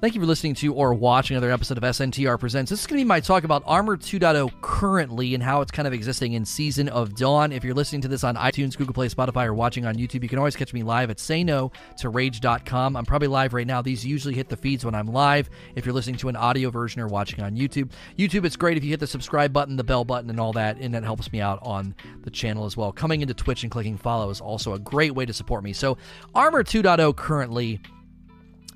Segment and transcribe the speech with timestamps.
[0.00, 2.70] Thank you for listening to or watching another episode of SNTR Presents.
[2.70, 5.86] This is going to be my talk about Armor 2.0 currently and how it's kind
[5.86, 7.52] of existing in Season of Dawn.
[7.52, 10.30] If you're listening to this on iTunes, Google Play, Spotify, or watching on YouTube, you
[10.30, 12.96] can always catch me live at sayno2rage.com.
[12.96, 13.82] I'm probably live right now.
[13.82, 15.50] These usually hit the feeds when I'm live.
[15.74, 18.84] If you're listening to an audio version or watching on YouTube, YouTube, it's great if
[18.84, 21.42] you hit the subscribe button, the bell button, and all that, and that helps me
[21.42, 22.90] out on the channel as well.
[22.90, 25.74] Coming into Twitch and clicking follow is also a great way to support me.
[25.74, 25.98] So,
[26.34, 27.82] Armor 2.0 currently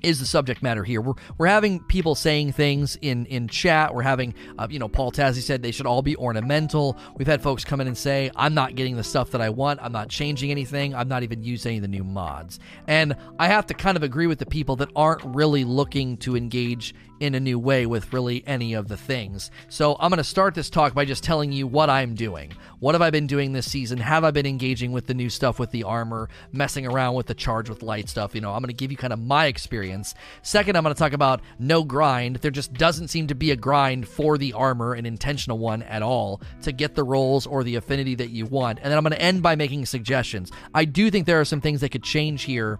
[0.05, 1.01] is the subject matter here.
[1.01, 3.93] We're, we're having people saying things in, in chat.
[3.93, 6.97] We're having, uh, you know, Paul Tassi said they should all be ornamental.
[7.17, 9.79] We've had folks come in and say, I'm not getting the stuff that I want.
[9.81, 10.93] I'm not changing anything.
[10.93, 12.59] I'm not even using any of the new mods.
[12.87, 16.37] And I have to kind of agree with the people that aren't really looking to
[16.37, 19.51] engage in a new way with really any of the things.
[19.69, 22.51] So I'm going to start this talk by just telling you what I'm doing.
[22.79, 23.97] What have I been doing this season?
[23.97, 27.33] Have I been engaging with the new stuff with the armor, messing around with the
[27.33, 28.35] charge with light stuff?
[28.35, 30.13] You know, I'm going to give you kind of my experience.
[30.41, 32.37] Second, I'm going to talk about no grind.
[32.37, 36.01] There just doesn't seem to be a grind for the armor, an intentional one at
[36.01, 38.79] all, to get the rolls or the affinity that you want.
[38.81, 40.51] And then I'm going to end by making suggestions.
[40.73, 42.79] I do think there are some things that could change here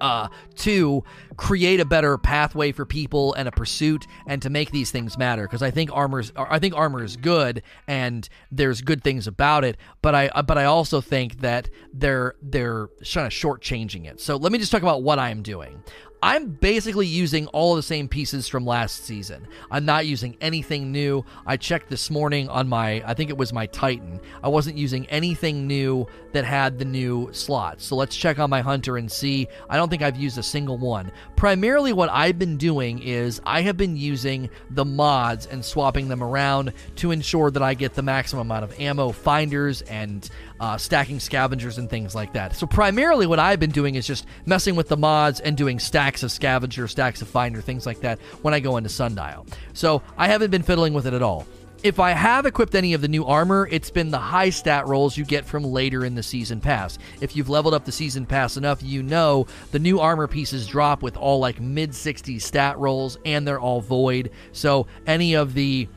[0.00, 1.02] uh, to
[1.36, 5.42] create a better pathway for people and a pursuit and to make these things matter.
[5.42, 9.76] Because I think armor's I think armor is good and there's good things about it
[10.02, 14.20] but I but I also think that they're they're kind of shortchanging it.
[14.20, 15.82] So let me just talk about what I'm doing
[16.22, 19.46] I'm basically using all the same pieces from last season.
[19.70, 21.24] I'm not using anything new.
[21.46, 24.20] I checked this morning on my, I think it was my Titan.
[24.42, 27.84] I wasn't using anything new that had the new slots.
[27.84, 29.46] So let's check on my Hunter and see.
[29.70, 31.12] I don't think I've used a single one.
[31.36, 36.22] Primarily, what I've been doing is I have been using the mods and swapping them
[36.22, 40.28] around to ensure that I get the maximum amount of ammo finders and
[40.60, 42.56] uh, stacking scavengers and things like that.
[42.56, 45.78] So primarily, what I've been doing is just messing with the mods and doing
[46.08, 49.46] stacks of scavenger, stacks of finder, things like that when I go into Sundial.
[49.74, 51.46] So I haven't been fiddling with it at all.
[51.82, 55.18] If I have equipped any of the new armor, it's been the high stat rolls
[55.18, 56.98] you get from later in the season pass.
[57.20, 61.02] If you've leveled up the season pass enough, you know the new armor pieces drop
[61.02, 64.30] with all like mid 60s stat rolls and they're all void.
[64.52, 65.88] So any of the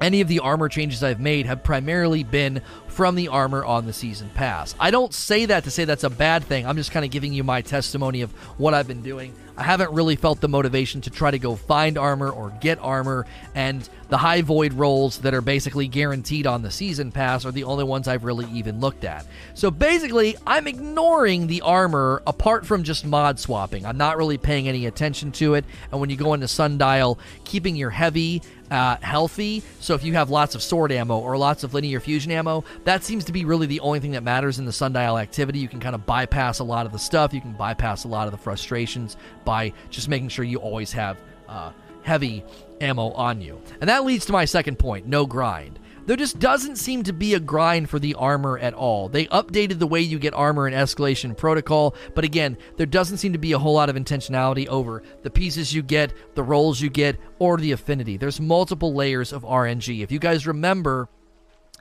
[0.00, 3.92] any of the armor changes I've made have primarily been from the armor on the
[3.92, 4.74] season pass.
[4.80, 6.66] I don't say that to say that's a bad thing.
[6.66, 9.34] I'm just kind of giving you my testimony of what I've been doing.
[9.56, 13.26] I haven't really felt the motivation to try to go find armor or get armor,
[13.54, 17.64] and the high void rolls that are basically guaranteed on the season pass are the
[17.64, 19.26] only ones I've really even looked at.
[19.54, 23.84] So basically, I'm ignoring the armor apart from just mod swapping.
[23.84, 27.76] I'm not really paying any attention to it, and when you go into Sundial, keeping
[27.76, 29.62] your heavy uh, healthy.
[29.80, 33.04] So if you have lots of sword ammo or lots of linear fusion ammo, that
[33.04, 35.58] seems to be really the only thing that matters in the sundial activity.
[35.58, 37.32] You can kind of bypass a lot of the stuff.
[37.32, 41.20] You can bypass a lot of the frustrations by just making sure you always have
[41.48, 41.70] uh,
[42.02, 42.44] heavy
[42.80, 43.60] ammo on you.
[43.80, 45.78] And that leads to my second point: no grind.
[46.06, 49.08] There just doesn't seem to be a grind for the armor at all.
[49.08, 53.32] They updated the way you get armor in Escalation Protocol, but again, there doesn't seem
[53.32, 56.90] to be a whole lot of intentionality over the pieces you get, the rolls you
[56.90, 58.16] get, or the affinity.
[58.16, 60.04] There's multiple layers of RNG.
[60.04, 61.08] If you guys remember,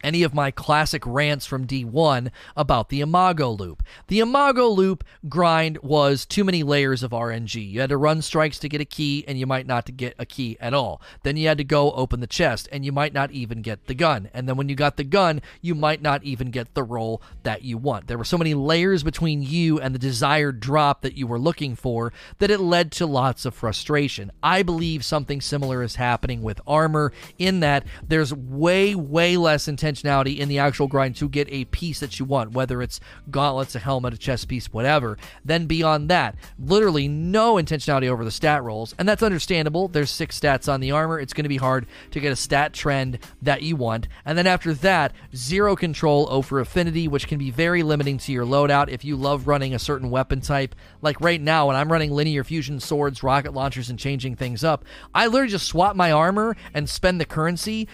[0.05, 3.81] any of my classic rants from D1 about the Imago loop.
[4.07, 7.71] The Imago loop grind was too many layers of RNG.
[7.71, 10.25] You had to run strikes to get a key, and you might not get a
[10.25, 11.01] key at all.
[11.23, 13.95] Then you had to go open the chest, and you might not even get the
[13.95, 14.29] gun.
[14.31, 17.63] And then when you got the gun, you might not even get the roll that
[17.63, 18.05] you want.
[18.05, 21.75] There were so many layers between you and the desired drop that you were looking
[21.75, 24.31] for that it led to lots of frustration.
[24.44, 29.94] I believe something similar is happening with armor in that there's way, way less intention
[29.95, 33.00] intentionality in the actual grind to get a piece that you want, whether it's
[33.31, 35.17] gauntlets, a helmet, a chest piece, whatever.
[35.44, 39.88] Then beyond that, literally no intentionality over the stat rolls, and that's understandable.
[39.88, 41.19] There's six stats on the armor.
[41.19, 44.07] It's going to be hard to get a stat trend that you want.
[44.25, 48.45] And then after that, zero control over affinity, which can be very limiting to your
[48.45, 50.75] loadout if you love running a certain weapon type.
[51.01, 54.86] Like right now, when I'm running linear fusion swords, rocket launchers, and changing things up,
[55.13, 57.88] I literally just swap my armor and spend the currency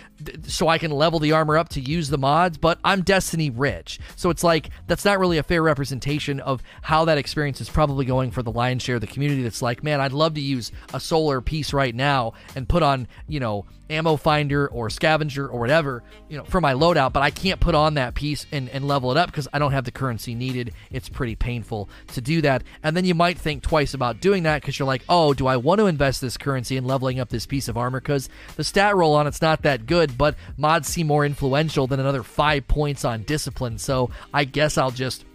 [0.44, 4.00] so I can level the armor up to use the mods, but I'm Destiny rich.
[4.16, 8.06] So it's like that's not really a fair representation of how that experience is probably
[8.06, 10.72] going for the lion's share of the community that's like, man, I'd love to use
[10.94, 15.60] a solar piece right now and put on, you know, ammo finder or scavenger or
[15.60, 18.88] whatever, you know, for my loadout, but I can't put on that piece and, and
[18.88, 20.74] level it up because I don't have the currency needed.
[20.90, 22.64] It's pretty painful to do that.
[22.84, 25.58] And then you might think twice about doing that because you're like, oh, do I
[25.58, 28.00] want to invest this currency in leveling up this piece of armor?
[28.00, 32.00] Because the stat roll on it's not that good, but mods seem more influential than
[32.00, 33.78] another five points on discipline.
[33.78, 35.26] So I guess I'll just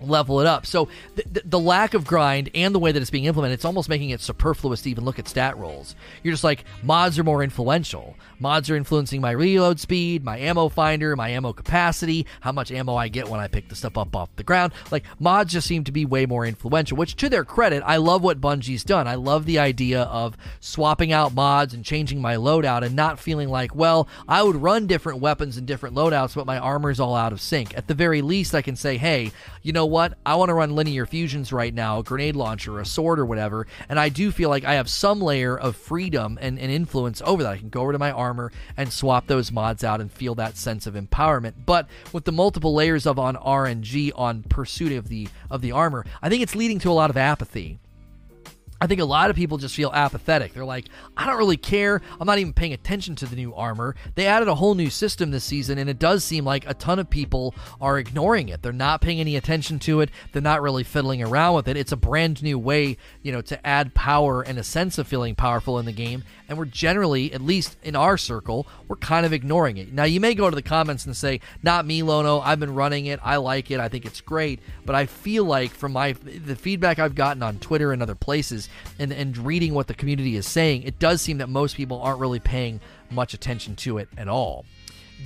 [0.00, 0.66] level it up.
[0.66, 3.88] So the, the, lack of grind and the way that it's being implemented, it's almost
[3.88, 5.94] making it superfluous to even look at stat rolls.
[6.22, 8.16] You're just like mods are more influential.
[8.38, 12.94] Mods are influencing my reload speed, my ammo finder, my ammo capacity, how much ammo
[12.94, 14.72] I get when I pick the stuff up off the ground.
[14.90, 16.96] Like mods just seem to be way more influential.
[16.96, 19.08] Which, to their credit, I love what Bungie's done.
[19.08, 23.48] I love the idea of swapping out mods and changing my loadout and not feeling
[23.48, 27.32] like, well, I would run different weapons and different loadouts, but my armor's all out
[27.32, 27.76] of sync.
[27.76, 30.16] At the very least, I can say, hey, you know what?
[30.24, 33.66] I want to run linear fusions right now, a grenade launcher, a sword, or whatever.
[33.88, 37.42] And I do feel like I have some layer of freedom and, and influence over
[37.42, 37.52] that.
[37.52, 40.56] I can go over to my armor and swap those mods out and feel that
[40.56, 41.54] sense of empowerment.
[41.66, 46.04] But with the multiple layers of on RNG on pursuit of the of the armor,
[46.22, 47.78] I think it's leading to a lot of apathy.
[48.80, 50.54] I think a lot of people just feel apathetic.
[50.54, 52.00] They're like, I don't really care.
[52.20, 53.96] I'm not even paying attention to the new armor.
[54.14, 57.00] They added a whole new system this season, and it does seem like a ton
[57.00, 58.62] of people are ignoring it.
[58.62, 60.10] They're not paying any attention to it.
[60.32, 61.76] They're not really fiddling around with it.
[61.76, 65.34] It's a brand new way, you know, to add power and a sense of feeling
[65.34, 66.22] powerful in the game.
[66.48, 69.92] And we're generally, at least in our circle, we're kind of ignoring it.
[69.92, 72.40] Now, you may go to the comments and say, not me, Lono.
[72.40, 73.20] I've been running it.
[73.22, 73.80] I like it.
[73.80, 74.60] I think it's great.
[74.86, 78.68] But I feel like from my the feedback I've gotten on Twitter and other places,
[78.98, 82.20] and, and reading what the community is saying, it does seem that most people aren't
[82.20, 82.80] really paying
[83.10, 84.64] much attention to it at all.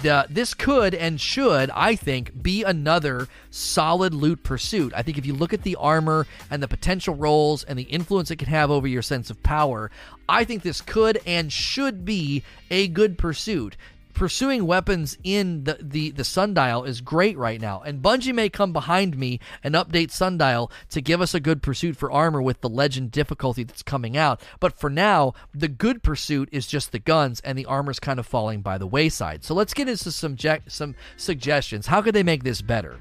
[0.00, 4.92] The, this could and should, I think, be another solid loot pursuit.
[4.96, 8.30] I think if you look at the armor and the potential roles and the influence
[8.30, 9.90] it can have over your sense of power,
[10.28, 13.76] I think this could and should be a good pursuit
[14.14, 17.82] pursuing weapons in the, the, the sundial is great right now.
[17.84, 21.96] And Bungie may come behind me and update sundial to give us a good pursuit
[21.96, 24.40] for armor with the legend difficulty that's coming out.
[24.60, 28.26] But for now, the good pursuit is just the guns, and the armor's kind of
[28.26, 29.44] falling by the wayside.
[29.44, 30.36] So let's get into some,
[30.66, 31.86] some suggestions.
[31.86, 33.00] How could they make this better?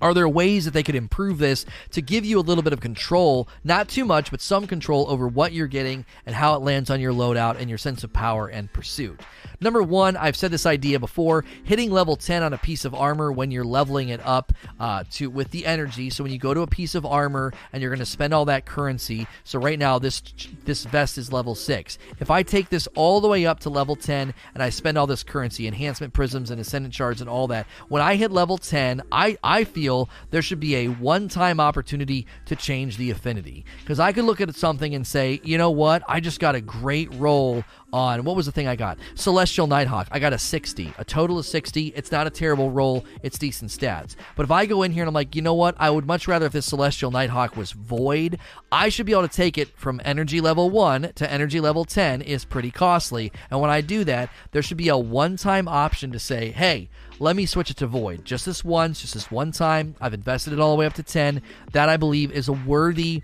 [0.00, 2.80] Are there ways that they could improve this to give you a little bit of
[2.80, 6.90] control, not too much, but some control over what you're getting and how it lands
[6.90, 9.20] on your loadout and your sense of power and pursuit?
[9.62, 13.30] Number one, I've said this idea before: hitting level 10 on a piece of armor
[13.30, 16.10] when you're leveling it up uh, to with the energy.
[16.10, 18.44] So when you go to a piece of armor and you're going to spend all
[18.46, 19.26] that currency.
[19.44, 20.20] So right now this
[20.64, 21.98] this vest is level six.
[22.18, 25.06] If I take this all the way up to level 10 and I spend all
[25.06, 29.02] this currency, enhancement prisms and ascendant shards and all that, when I hit level 10,
[29.12, 34.12] I I feel there should be a one-time opportunity to change the affinity because I
[34.12, 37.64] could look at something and say, you know what, I just got a great roll
[37.92, 38.98] on what was the thing I got?
[39.14, 40.08] Celestial Nighthawk.
[40.10, 41.88] I got a 60, a total of 60.
[41.94, 44.16] It's not a terrible roll, it's decent stats.
[44.36, 45.74] But if I go in here and I'm like, you know what?
[45.78, 48.38] I would much rather if this Celestial Nighthawk was void.
[48.70, 52.22] I should be able to take it from energy level 1 to energy level 10
[52.22, 53.32] is pretty costly.
[53.50, 56.88] And when I do that, there should be a one time option to say, hey,
[57.18, 58.24] let me switch it to void.
[58.24, 59.94] Just this once, just this one time.
[60.00, 61.42] I've invested it all the way up to 10.
[61.72, 63.22] That I believe is a worthy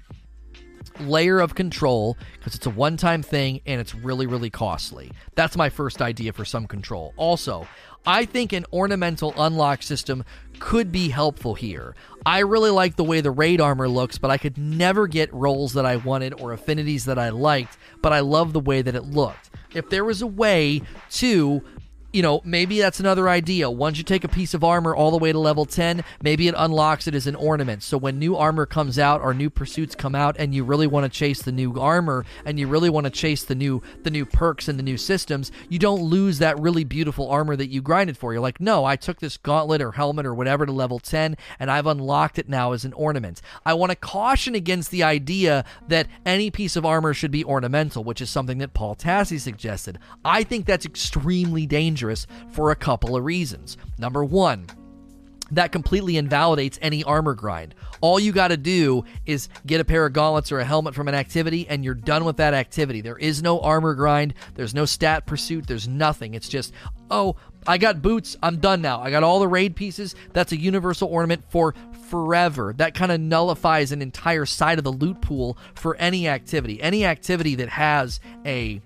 [1.00, 5.10] layer of control because it's a one time thing and it's really, really costly.
[5.34, 7.14] That's my first idea for some control.
[7.16, 7.66] Also,
[8.06, 10.24] I think an ornamental unlock system
[10.58, 11.94] could be helpful here.
[12.24, 15.74] I really like the way the raid armor looks, but I could never get rolls
[15.74, 19.04] that I wanted or affinities that I liked, but I love the way that it
[19.04, 19.50] looked.
[19.74, 20.82] If there was a way
[21.12, 21.62] to
[22.12, 23.70] you know, maybe that's another idea.
[23.70, 26.54] Once you take a piece of armor all the way to level 10, maybe it
[26.56, 27.82] unlocks it as an ornament.
[27.82, 31.04] So when new armor comes out or new pursuits come out and you really want
[31.04, 34.24] to chase the new armor and you really want to chase the new the new
[34.24, 38.16] perks and the new systems, you don't lose that really beautiful armor that you grinded
[38.16, 38.32] for.
[38.32, 41.70] You're like, "No, I took this gauntlet or helmet or whatever to level 10 and
[41.70, 46.08] I've unlocked it now as an ornament." I want to caution against the idea that
[46.24, 49.98] any piece of armor should be ornamental, which is something that Paul Tassi suggested.
[50.24, 53.76] I think that's extremely dangerous dangerous for a couple of reasons.
[53.98, 54.66] Number one,
[55.50, 57.74] that completely invalidates any armor grind.
[58.00, 61.08] All you got to do is get a pair of gauntlets or a helmet from
[61.08, 63.00] an activity, and you're done with that activity.
[63.00, 66.34] There is no armor grind, there's no stat pursuit, there's nothing.
[66.34, 66.72] It's just,
[67.10, 67.34] oh,
[67.66, 69.00] I got boots, I'm done now.
[69.00, 70.14] I got all the raid pieces.
[70.32, 71.74] That's a universal ornament for
[72.08, 72.72] forever.
[72.76, 76.80] That kind of nullifies an entire side of the loot pool for any activity.
[76.80, 78.80] Any activity that has a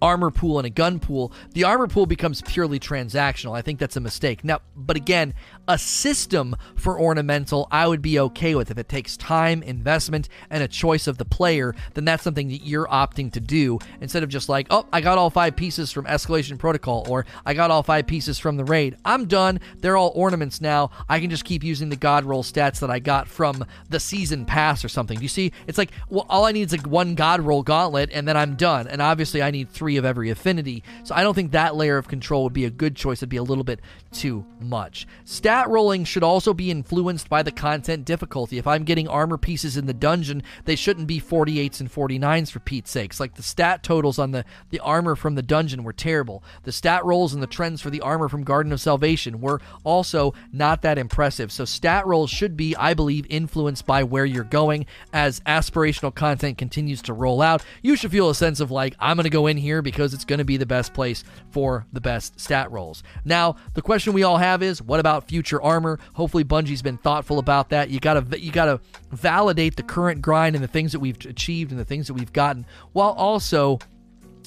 [0.00, 3.56] armor pool and a gun pool, the armor pool becomes purely transactional.
[3.56, 4.44] I think that's a mistake.
[4.44, 5.34] Now, but again,
[5.66, 8.70] a system for ornamental, I would be okay with.
[8.70, 12.64] If it takes time, investment, and a choice of the player, then that's something that
[12.64, 16.06] you're opting to do instead of just like, oh, I got all five pieces from
[16.06, 18.96] Escalation Protocol, or I got all five pieces from the raid.
[19.04, 19.60] I'm done.
[19.78, 20.90] They're all ornaments now.
[21.08, 24.44] I can just keep using the God roll stats that I got from the season
[24.44, 25.20] pass or something.
[25.20, 28.26] You see, it's like, well, all I need is like one God roll gauntlet, and
[28.26, 28.86] then I'm done.
[28.86, 30.84] And obviously, I need three three of every affinity.
[31.02, 33.20] So I don't think that layer of control would be a good choice.
[33.20, 33.80] It'd be a little bit
[34.12, 35.06] too much.
[35.24, 38.58] Stat rolling should also be influenced by the content difficulty.
[38.58, 42.58] If I'm getting armor pieces in the dungeon, they shouldn't be 48s and 49s for
[42.60, 43.18] Pete's sakes.
[43.18, 46.42] Like the stat totals on the, the armor from the dungeon were terrible.
[46.64, 50.34] The stat rolls and the trends for the armor from Garden of Salvation were also
[50.52, 51.50] not that impressive.
[51.50, 56.58] So stat rolls should be, I believe, influenced by where you're going as aspirational content
[56.58, 57.64] continues to roll out.
[57.80, 60.24] You should feel a sense of like, I'm going to go in here because it's
[60.24, 63.02] going to be the best place for the best stat rolls.
[63.24, 65.98] Now, the question we all have is, what about future armor?
[66.14, 67.90] Hopefully, Bungie's been thoughtful about that.
[67.90, 68.80] You gotta you gotta
[69.10, 72.32] validate the current grind and the things that we've achieved and the things that we've
[72.32, 73.78] gotten, while also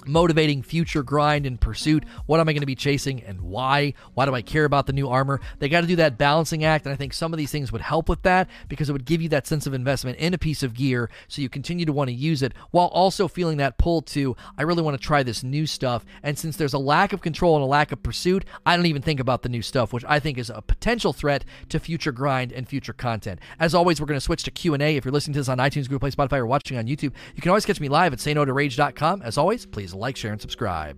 [0.05, 2.03] motivating future grind and pursuit.
[2.25, 3.93] What am I going to be chasing and why?
[4.13, 5.39] Why do I care about the new armor?
[5.60, 7.81] They got to do that balancing act, and I think some of these things would
[7.81, 10.63] help with that because it would give you that sense of investment in a piece
[10.63, 14.01] of gear so you continue to want to use it while also feeling that pull
[14.01, 16.05] to, I really want to try this new stuff.
[16.24, 19.01] And since there's a lack of control and a lack of pursuit, I don't even
[19.01, 22.51] think about the new stuff, which I think is a potential threat to future grind
[22.51, 23.39] and future content.
[23.60, 24.96] As always, we're going to switch to Q&A.
[24.96, 27.41] If you're listening to this on iTunes, Google Play, Spotify, or watching on YouTube, you
[27.41, 29.22] can always catch me live at sayno2rage.com.
[29.22, 30.98] As always, please please like, share, and subscribe.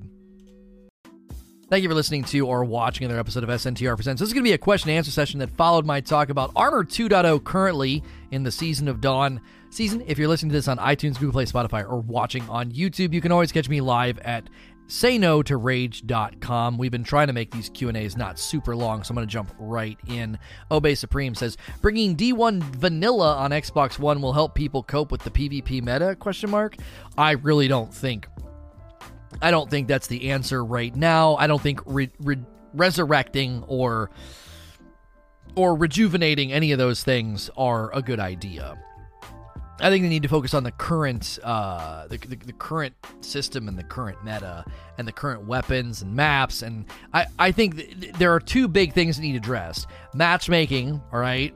[1.70, 4.20] Thank you for listening to or watching another episode of SNTR Presents.
[4.20, 6.52] This is going to be a question and answer session that followed my talk about
[6.56, 10.04] Armor 2.0 currently in the Season of Dawn season.
[10.06, 13.22] If you're listening to this on iTunes, Google Play, Spotify, or watching on YouTube, you
[13.22, 14.50] can always catch me live at
[14.88, 16.78] sayno2rage.com.
[16.78, 19.52] We've been trying to make these Q&As not super long, so I'm going to jump
[19.58, 20.38] right in.
[20.70, 25.32] Obey Supreme says, "Bringing D1 vanilla on Xbox 1 will help people cope with the
[25.32, 26.76] PvP meta?" question mark.
[27.18, 28.28] I really don't think
[29.42, 31.36] I don't think that's the answer right now.
[31.36, 34.10] I don't think re- re- resurrecting or
[35.56, 38.78] or rejuvenating any of those things are a good idea.
[39.80, 43.68] I think they need to focus on the current uh, the, the, the, current system
[43.68, 44.64] and the current meta
[44.98, 48.94] and the current weapons and maps and I, I think th- there are two big
[48.94, 51.54] things that need addressed matchmaking all right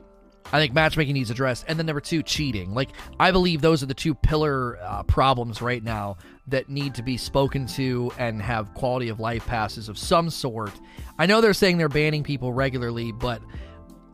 [0.52, 1.64] I think matchmaking needs addressed.
[1.68, 2.72] And then number two, cheating.
[2.72, 6.16] Like, I believe those are the two pillar uh, problems right now
[6.48, 10.72] that need to be spoken to and have quality of life passes of some sort.
[11.18, 13.42] I know they're saying they're banning people regularly, but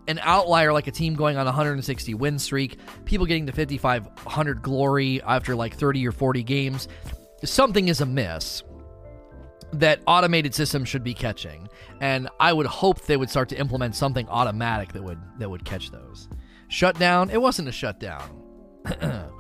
[0.09, 4.63] an outlier like a team going on a 160 win streak, people getting to 5,500
[4.63, 6.89] glory after like 30 or 40 games,
[7.45, 8.63] something is amiss
[9.73, 11.69] that automated systems should be catching.
[12.01, 15.65] And I would hope they would start to implement something automatic that would that would
[15.65, 16.29] catch those.
[16.69, 17.31] Shutdown?
[17.31, 18.43] It wasn't a shutdown.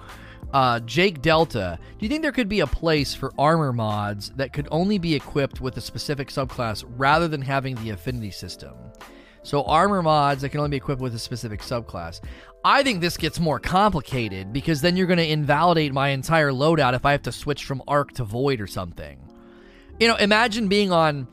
[0.54, 4.52] uh, Jake Delta, do you think there could be a place for armor mods that
[4.52, 8.73] could only be equipped with a specific subclass rather than having the affinity system?
[9.42, 12.20] So armor mods that can only be equipped with a specific subclass.
[12.64, 16.94] I think this gets more complicated because then you're going to invalidate my entire loadout
[16.94, 19.18] if I have to switch from arc to void or something.
[19.99, 21.26] You know, imagine being on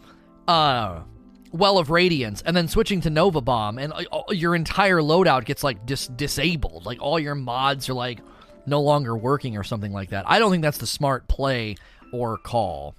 [0.48, 1.04] uh
[1.52, 5.64] Well of Radiance and then switching to Nova Bomb and uh, your entire loadout gets
[5.64, 6.88] like dis- disabled.
[6.88, 8.20] Like all your mods are like
[8.66, 10.26] no longer working or something like that.
[10.28, 11.76] I don't think that's the smart play
[12.12, 12.96] or call.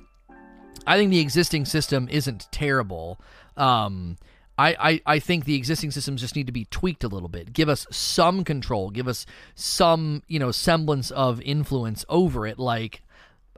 [0.86, 3.20] I think the existing system isn't terrible.
[3.56, 4.18] Um,
[4.58, 7.52] I, I, I think the existing systems just need to be tweaked a little bit.
[7.52, 8.90] Give us some control.
[8.90, 12.58] Give us some, you know, semblance of influence over it.
[12.58, 13.02] Like,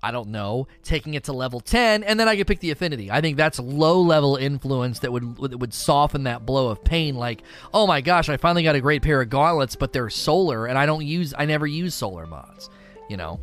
[0.04, 3.10] I don't know, taking it to level 10, and then I could pick the affinity.
[3.10, 7.14] I think that's low level influence that would that would soften that blow of pain.
[7.14, 7.42] Like,
[7.72, 10.76] oh my gosh, I finally got a great pair of gauntlets, but they're solar, and
[10.76, 12.68] I don't use, I never use solar mods,
[13.08, 13.40] you know?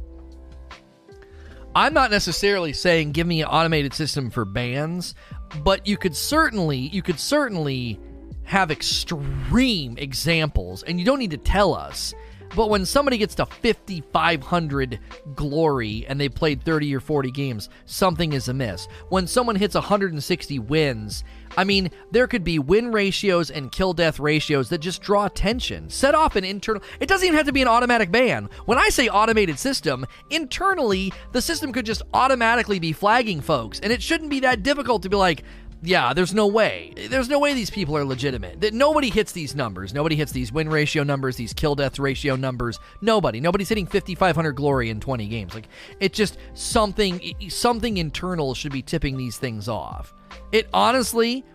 [1.74, 5.16] I'm not necessarily saying give me an automated system for bans,
[5.64, 8.00] but you could certainly, you could certainly
[8.44, 12.14] have extreme examples, and you don't need to tell us
[12.56, 15.00] but when somebody gets to 5,500
[15.36, 18.88] glory and they played 30 or 40 games, something is amiss.
[19.10, 21.24] When someone hits 160 wins,
[21.58, 25.90] I mean, there could be win ratios and kill death ratios that just draw attention.
[25.90, 26.82] Set off an internal.
[27.00, 28.50] It doesn't even have to be an automatic ban.
[28.66, 33.80] When I say automated system, internally, the system could just automatically be flagging folks.
[33.80, 35.44] And it shouldn't be that difficult to be like,
[35.84, 36.94] yeah, there's no way.
[37.10, 38.62] There's no way these people are legitimate.
[38.62, 39.94] That nobody hits these numbers.
[39.94, 42.80] Nobody hits these win ratio numbers, these kill death ratio numbers.
[43.02, 43.40] Nobody.
[43.40, 45.56] Nobody's hitting 5500 glory in 20 games.
[45.56, 45.68] Like
[46.00, 47.20] it's just something
[47.50, 50.14] something internal should be tipping these things off.
[50.52, 51.46] It honestly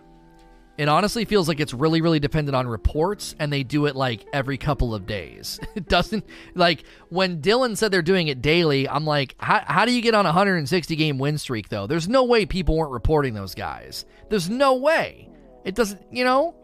[0.77, 4.25] it honestly feels like it's really, really dependent on reports, and they do it like
[4.33, 5.59] every couple of days.
[5.75, 8.89] It doesn't like when Dylan said they're doing it daily.
[8.89, 11.87] I'm like, how, do you get on a 160 game win streak though?
[11.87, 14.05] There's no way people weren't reporting those guys.
[14.29, 15.29] There's no way.
[15.65, 16.55] It doesn't, you know.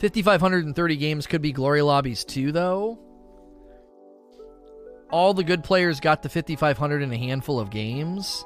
[0.00, 2.98] 5,530 games could be glory lobbies too, though.
[5.10, 8.44] all the good players got to 5500 in a handful of games.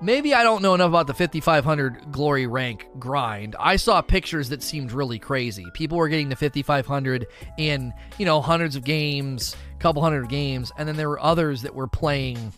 [0.00, 3.56] Maybe I don't know enough about the 5500 glory rank grind.
[3.58, 5.64] I saw pictures that seemed really crazy.
[5.72, 7.26] People were getting to 5500
[7.56, 11.74] in, you know, hundreds of games, couple hundred games, and then there were others that
[11.74, 12.52] were playing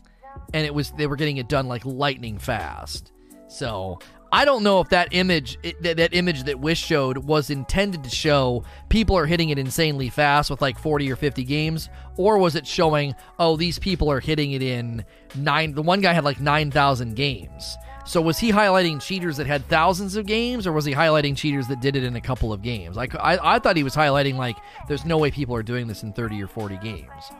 [0.54, 3.12] and it was they were getting it done like lightning fast.
[3.48, 3.98] So,
[4.30, 8.10] I don't know if that image that, that image that Wish showed was intended to
[8.10, 12.54] show people are hitting it insanely fast with like 40 or 50 games or was
[12.54, 15.04] it showing oh these people are hitting it in
[15.34, 17.76] 9 the one guy had like 9000 games.
[18.04, 21.68] So was he highlighting cheaters that had thousands of games or was he highlighting cheaters
[21.68, 22.96] that did it in a couple of games?
[22.96, 24.56] Like I I thought he was highlighting like
[24.88, 27.30] there's no way people are doing this in 30 or 40 games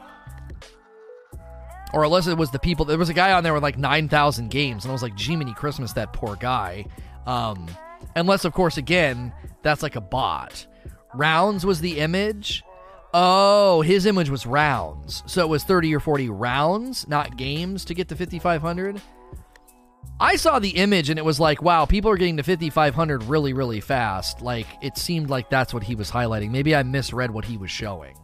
[1.93, 2.85] or unless it was the people.
[2.85, 5.19] There was a guy on there with like nine thousand games, and I was like,
[5.19, 6.85] "Jiminy Christmas, that poor guy."
[7.25, 7.67] Um,
[8.15, 10.65] unless, of course, again, that's like a bot.
[11.13, 12.63] Rounds was the image.
[13.13, 17.93] Oh, his image was rounds, so it was thirty or forty rounds, not games, to
[17.93, 19.01] get to fifty five hundred.
[20.21, 23.53] I saw the image and it was like, wow, people are getting to 5,500 really,
[23.53, 24.41] really fast.
[24.41, 26.51] Like, it seemed like that's what he was highlighting.
[26.51, 28.17] Maybe I misread what he was showing.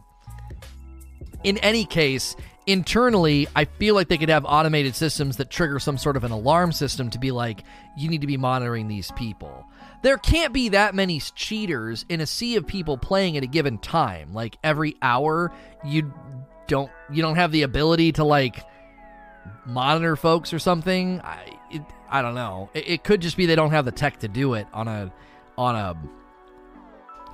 [1.42, 5.96] In any case, internally, I feel like they could have automated systems that trigger some
[5.96, 7.62] sort of an alarm system to be like,
[7.96, 9.64] you need to be monitoring these people.
[10.02, 13.78] There can't be that many cheaters in a sea of people playing at a given
[13.78, 14.32] time.
[14.32, 15.52] Like every hour,
[15.84, 16.12] you
[16.66, 18.64] don't you don't have the ability to like
[19.64, 21.20] monitor folks or something.
[21.22, 22.68] I it, I don't know.
[22.74, 25.12] It, it could just be they don't have the tech to do it on a
[25.56, 25.96] on a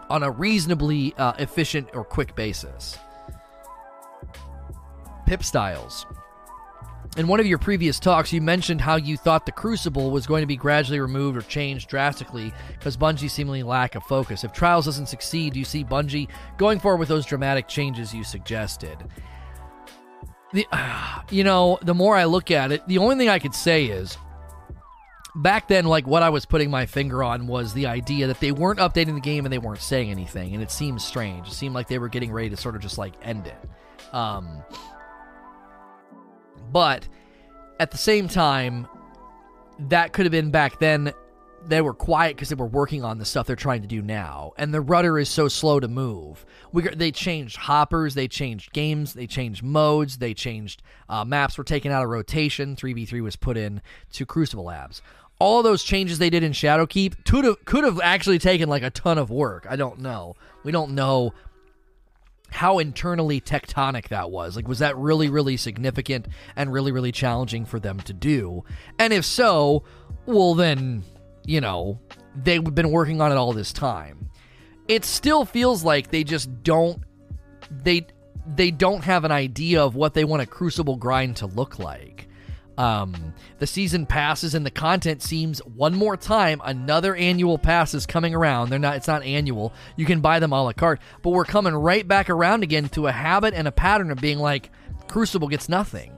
[0.08, 2.98] on a reasonably uh, efficient or quick basis.
[5.32, 6.04] Pip Styles.
[7.16, 10.42] In one of your previous talks, you mentioned how you thought the Crucible was going
[10.42, 14.44] to be gradually removed or changed drastically because Bungie seemingly lack of focus.
[14.44, 18.24] If Trials doesn't succeed, do you see Bungie going forward with those dramatic changes you
[18.24, 18.98] suggested?
[20.52, 23.54] The, uh, you know, the more I look at it, the only thing I could
[23.54, 24.18] say is
[25.34, 28.52] back then, like what I was putting my finger on was the idea that they
[28.52, 31.48] weren't updating the game and they weren't saying anything, and it seemed strange.
[31.48, 33.56] It seemed like they were getting ready to sort of just like end it.
[34.14, 34.62] Um,
[36.72, 37.06] but
[37.78, 38.86] at the same time,
[39.88, 41.12] that could have been back then.
[41.64, 44.52] They were quiet because they were working on the stuff they're trying to do now,
[44.56, 46.44] and the rudder is so slow to move.
[46.72, 51.64] We they changed hoppers, they changed games, they changed modes, they changed uh, maps were
[51.64, 52.74] taken out of rotation.
[52.74, 53.80] Three v three was put in
[54.14, 55.02] to Crucible Labs.
[55.38, 58.90] All those changes they did in Shadowkeep could have could have actually taken like a
[58.90, 59.64] ton of work.
[59.70, 60.34] I don't know.
[60.64, 61.32] We don't know
[62.52, 64.56] how internally tectonic that was.
[64.56, 68.64] Like, was that really, really significant and really, really challenging for them to do?
[68.98, 69.84] And if so,
[70.26, 71.02] well, then,
[71.44, 71.98] you know,
[72.36, 74.30] they've been working on it all this time.
[74.86, 77.02] It still feels like they just don't,
[77.70, 78.06] they,
[78.46, 82.28] they don't have an idea of what they want a crucible grind to look like.
[82.78, 88.06] Um, the season passes and the content seems one more time another annual pass is
[88.06, 88.70] coming around.
[88.70, 88.96] They're not.
[88.96, 89.72] It's not annual.
[89.96, 93.08] You can buy them a la carte, but we're coming right back around again to
[93.08, 94.70] a habit and a pattern of being like,
[95.08, 96.12] Crucible gets nothing.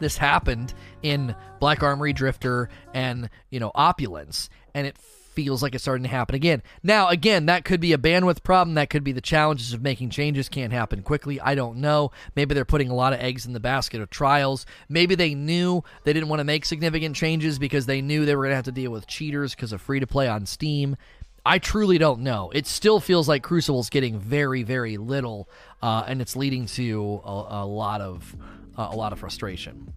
[0.00, 4.96] This happened in Black Armory Drifter and you know Opulence, and it
[5.36, 6.62] feels like it's starting to happen again.
[6.82, 8.74] Now, again, that could be a bandwidth problem.
[8.74, 11.40] That could be the challenges of making changes can't happen quickly.
[11.40, 12.10] I don't know.
[12.34, 14.66] Maybe they're putting a lot of eggs in the basket of trials.
[14.88, 18.44] Maybe they knew they didn't want to make significant changes because they knew they were
[18.44, 20.96] going to have to deal with cheaters because of free to play on Steam.
[21.44, 22.50] I truly don't know.
[22.52, 25.48] It still feels like Crucible's getting very, very little,
[25.80, 28.34] uh, and it's leading to a, a lot of
[28.76, 29.92] uh, a lot of frustration.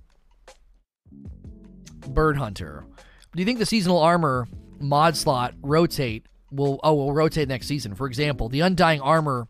[2.08, 2.86] Bird Hunter.
[3.36, 4.47] Do you think the seasonal armor
[4.81, 7.95] mod slot rotate will oh will rotate next season.
[7.95, 9.47] For example, the Undying Armor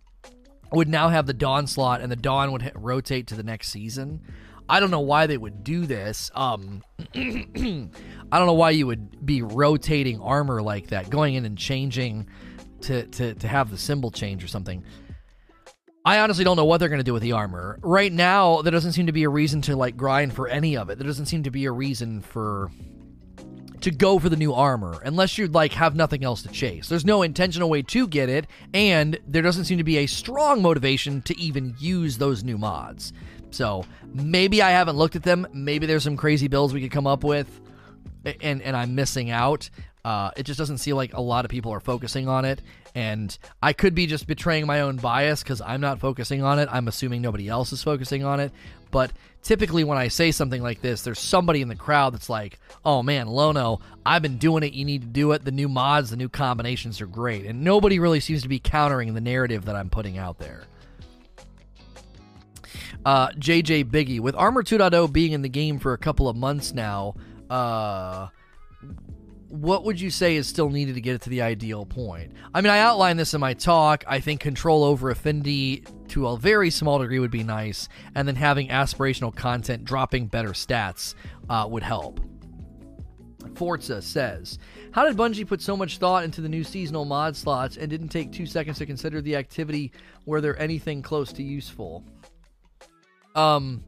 [0.71, 4.21] would now have the Dawn slot, and the Dawn would rotate to the next season.
[4.67, 6.29] I don't know why they would do this.
[6.35, 6.83] Um,
[7.15, 12.27] I don't know why you would be rotating armor like that, going in and changing
[12.81, 14.83] to, to, to have the symbol change or something.
[16.05, 17.79] I honestly don't know what they're going to do with the armor.
[17.81, 20.89] Right now, there doesn't seem to be a reason to like grind for any of
[20.89, 20.99] it.
[20.99, 22.69] There doesn't seem to be a reason for
[23.81, 26.87] to go for the new armor unless you like have nothing else to chase.
[26.89, 30.61] There's no intentional way to get it, and there doesn't seem to be a strong
[30.61, 33.13] motivation to even use those new mods.
[33.51, 35.47] So maybe I haven't looked at them.
[35.53, 37.61] Maybe there's some crazy builds we could come up with,
[38.41, 39.69] and and I'm missing out.
[40.05, 42.61] Uh, it just doesn't seem like a lot of people are focusing on it,
[42.95, 46.69] and I could be just betraying my own bias because I'm not focusing on it.
[46.71, 48.51] I'm assuming nobody else is focusing on it.
[48.91, 49.11] But
[49.43, 53.03] typically, when I say something like this, there's somebody in the crowd that's like, "Oh
[53.03, 54.73] man, Lono, I've been doing it.
[54.73, 55.45] You need to do it.
[55.45, 59.13] The new mods, the new combinations are great," and nobody really seems to be countering
[59.13, 60.63] the narrative that I'm putting out there.
[63.05, 66.73] Uh, JJ Biggie, with Armor 2.0 being in the game for a couple of months
[66.73, 67.15] now,
[67.49, 68.27] uh,
[69.49, 72.33] what would you say is still needed to get it to the ideal point?
[72.53, 74.03] I mean, I outlined this in my talk.
[74.07, 78.35] I think control over Affinity to a very small degree would be nice, and then
[78.35, 81.15] having aspirational content dropping better stats
[81.49, 82.19] uh, would help.
[83.55, 84.59] Forza says,
[84.91, 88.09] How did Bungie put so much thought into the new seasonal mod slots and didn't
[88.09, 89.91] take two seconds to consider the activity
[90.25, 92.03] were there anything close to useful?
[93.35, 93.83] Um,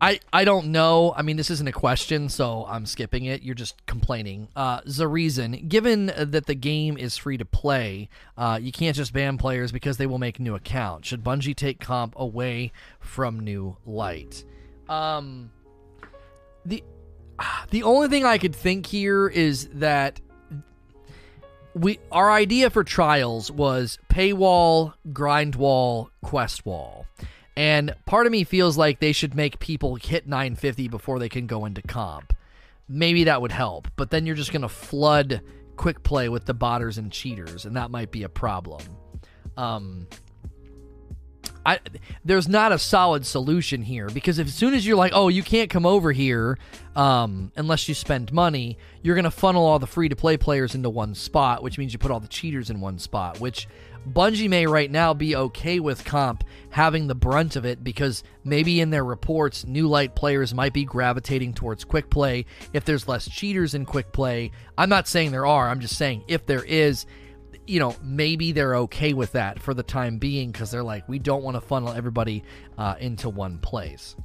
[0.00, 1.12] I, I don't know.
[1.14, 3.42] I mean, this isn't a question, so I'm skipping it.
[3.42, 4.48] You're just complaining.
[4.56, 8.08] Uh, the reason, given that the game is free to play,
[8.38, 11.08] uh, you can't just ban players because they will make new accounts.
[11.08, 14.44] Should Bungie take comp away from New Light?
[14.88, 15.50] Um,
[16.64, 16.82] the
[17.70, 20.20] the only thing I could think here is that
[21.74, 27.06] we our idea for trials was paywall, grind wall, quest wall.
[27.60, 31.46] And part of me feels like they should make people hit 950 before they can
[31.46, 32.32] go into comp.
[32.88, 35.42] Maybe that would help, but then you're just going to flood
[35.76, 38.80] quick play with the botters and cheaters, and that might be a problem.
[39.58, 40.06] Um,
[41.66, 41.80] I
[42.24, 45.68] there's not a solid solution here because as soon as you're like, oh, you can't
[45.68, 46.58] come over here
[46.96, 50.88] um, unless you spend money, you're gonna funnel all the free to play players into
[50.88, 53.68] one spot, which means you put all the cheaters in one spot, which
[54.08, 58.80] Bungie may right now be okay with comp having the brunt of it because maybe
[58.80, 63.28] in their reports, new light players might be gravitating towards quick play if there's less
[63.28, 64.52] cheaters in quick play.
[64.78, 67.06] I'm not saying there are, I'm just saying if there is,
[67.66, 71.18] you know, maybe they're okay with that for the time being because they're like, we
[71.18, 72.42] don't want to funnel everybody
[72.78, 74.16] uh, into one place.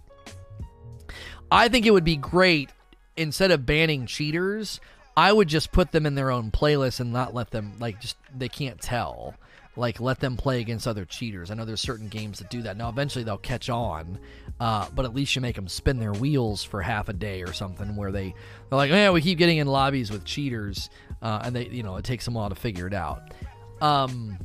[1.51, 2.71] I think it would be great
[3.17, 4.79] instead of banning cheaters.
[5.17, 8.17] I would just put them in their own playlist and not let them like just
[8.35, 9.35] they can't tell
[9.77, 11.51] like let them play against other cheaters.
[11.51, 12.77] I know there's certain games that do that.
[12.77, 14.19] Now eventually they'll catch on,
[14.59, 17.53] uh, but at least you make them spin their wheels for half a day or
[17.53, 18.33] something, where they
[18.69, 20.89] they're like, yeah, we keep getting in lobbies with cheaters,
[21.21, 23.33] uh, and they you know it takes them a while to figure it out.
[23.81, 24.39] Um,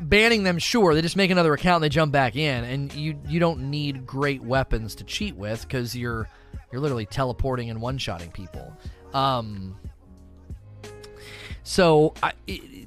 [0.00, 3.18] banning them, sure, they just make another account, and they jump back in, and you
[3.28, 6.28] you don't need great weapons to cheat with because you're
[6.72, 8.72] you're literally teleporting and one shotting people.
[9.12, 9.76] Um,
[11.62, 12.79] so I, it,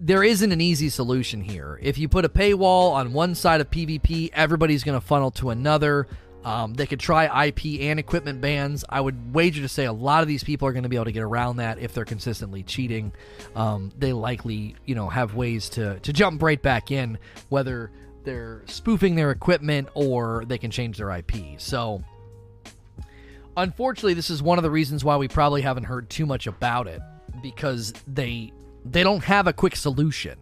[0.00, 1.78] there isn't an easy solution here.
[1.82, 5.50] If you put a paywall on one side of PvP, everybody's going to funnel to
[5.50, 6.06] another.
[6.44, 8.84] Um, they could try IP and equipment bans.
[8.88, 11.06] I would wager to say a lot of these people are going to be able
[11.06, 13.12] to get around that if they're consistently cheating.
[13.56, 17.90] Um, they likely, you know, have ways to to jump right back in, whether
[18.22, 21.58] they're spoofing their equipment or they can change their IP.
[21.58, 22.04] So,
[23.56, 26.86] unfortunately, this is one of the reasons why we probably haven't heard too much about
[26.86, 27.00] it
[27.42, 28.52] because they
[28.84, 30.38] they don't have a quick solution.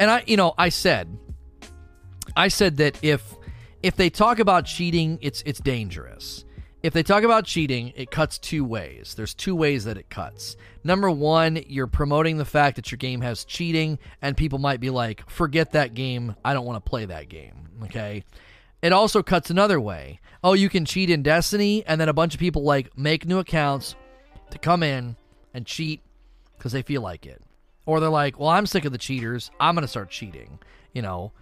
[0.00, 1.16] And I, you know, I said,
[2.36, 3.34] I said that if
[3.82, 6.44] if they talk about cheating, it's it's dangerous.
[6.82, 9.14] If they talk about cheating, it cuts two ways.
[9.14, 10.56] There's two ways that it cuts.
[10.82, 14.90] Number one, you're promoting the fact that your game has cheating, and people might be
[14.90, 16.36] like, forget that game.
[16.44, 17.70] I don't want to play that game.
[17.84, 18.24] Okay.
[18.82, 20.20] It also cuts another way.
[20.42, 23.38] Oh, you can cheat in Destiny, and then a bunch of people like make new
[23.38, 23.94] accounts
[24.50, 25.16] to come in
[25.54, 26.02] and cheat
[26.58, 27.40] because they feel like it.
[27.86, 29.50] Or they're like, well, I'm sick of the cheaters.
[29.60, 30.58] I'm going to start cheating.
[30.92, 31.32] You know,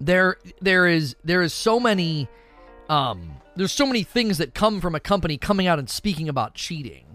[0.00, 2.28] there there is there is so many
[2.88, 6.54] um there's so many things that come from a company coming out and speaking about
[6.54, 7.11] cheating.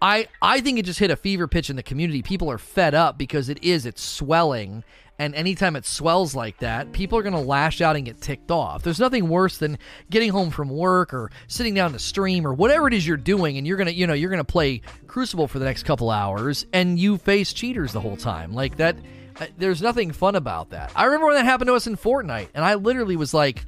[0.00, 2.22] I I think it just hit a fever pitch in the community.
[2.22, 4.84] People are fed up because it is it's swelling
[5.18, 8.50] and anytime it swells like that, people are going to lash out and get ticked
[8.50, 8.82] off.
[8.82, 9.78] There's nothing worse than
[10.10, 13.56] getting home from work or sitting down to stream or whatever it is you're doing
[13.56, 16.98] and you're to, you know, you're to play Crucible for the next couple hours and
[16.98, 18.52] you face cheaters the whole time.
[18.52, 18.96] Like that
[19.40, 20.92] uh, there's nothing fun about that.
[20.94, 23.64] I remember when that happened to us in Fortnite and I literally was like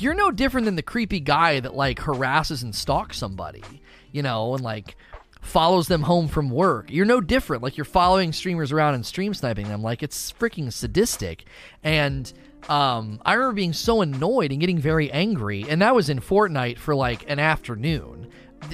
[0.00, 3.62] you're no different than the creepy guy that like harasses and stalks somebody,
[4.10, 4.96] you know, and like
[5.42, 6.90] follows them home from work.
[6.90, 7.62] You're no different.
[7.62, 9.82] Like you're following streamers around and stream sniping them.
[9.82, 11.44] Like it's freaking sadistic.
[11.82, 12.32] And
[12.68, 15.66] um, I remember being so annoyed and getting very angry.
[15.68, 18.28] And that was in Fortnite for like an afternoon.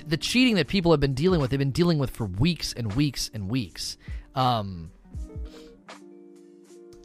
[0.07, 2.93] The, cheating that people have been dealing with, they've been dealing with for weeks and
[2.93, 3.97] weeks and weeks.
[4.35, 4.91] Um,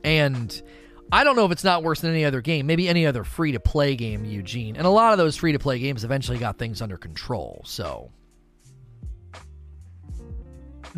[0.03, 0.61] and
[1.09, 2.67] I don't know if it's not worse than any other game.
[2.67, 4.75] Maybe any other free to play game, Eugene.
[4.75, 7.61] And a lot of those free to play games eventually got things under control.
[7.65, 8.11] So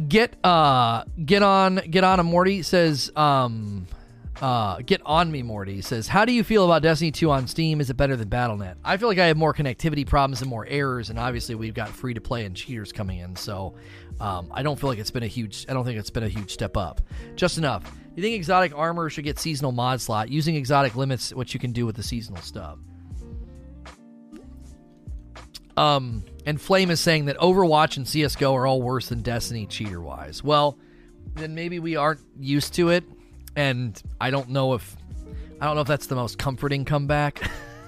[0.08, 3.88] get uh get on get on a Morty says um
[4.42, 7.80] uh get on me Morty says how do you feel about Destiny 2 on Steam?
[7.80, 10.66] Is it better than Battle.net I feel like I have more connectivity problems and more
[10.66, 13.76] errors and obviously we've got free to play and cheaters coming in so
[14.20, 16.30] um, I don't feel like it's been a huge I don't think it's been a
[16.30, 17.02] huge step up.
[17.36, 17.92] Just enough.
[18.16, 20.30] You think exotic armor should get seasonal mod slot?
[20.30, 22.78] Using exotic limits what you can do with the seasonal stuff.
[25.78, 30.02] Um, and Flame is saying that Overwatch and CS:GO are all worse than Destiny cheater
[30.02, 30.44] wise.
[30.44, 30.78] Well,
[31.36, 33.04] then maybe we aren't used to it,
[33.56, 34.96] and I don't know if
[35.60, 37.42] I don't know if that's the most comforting comeback.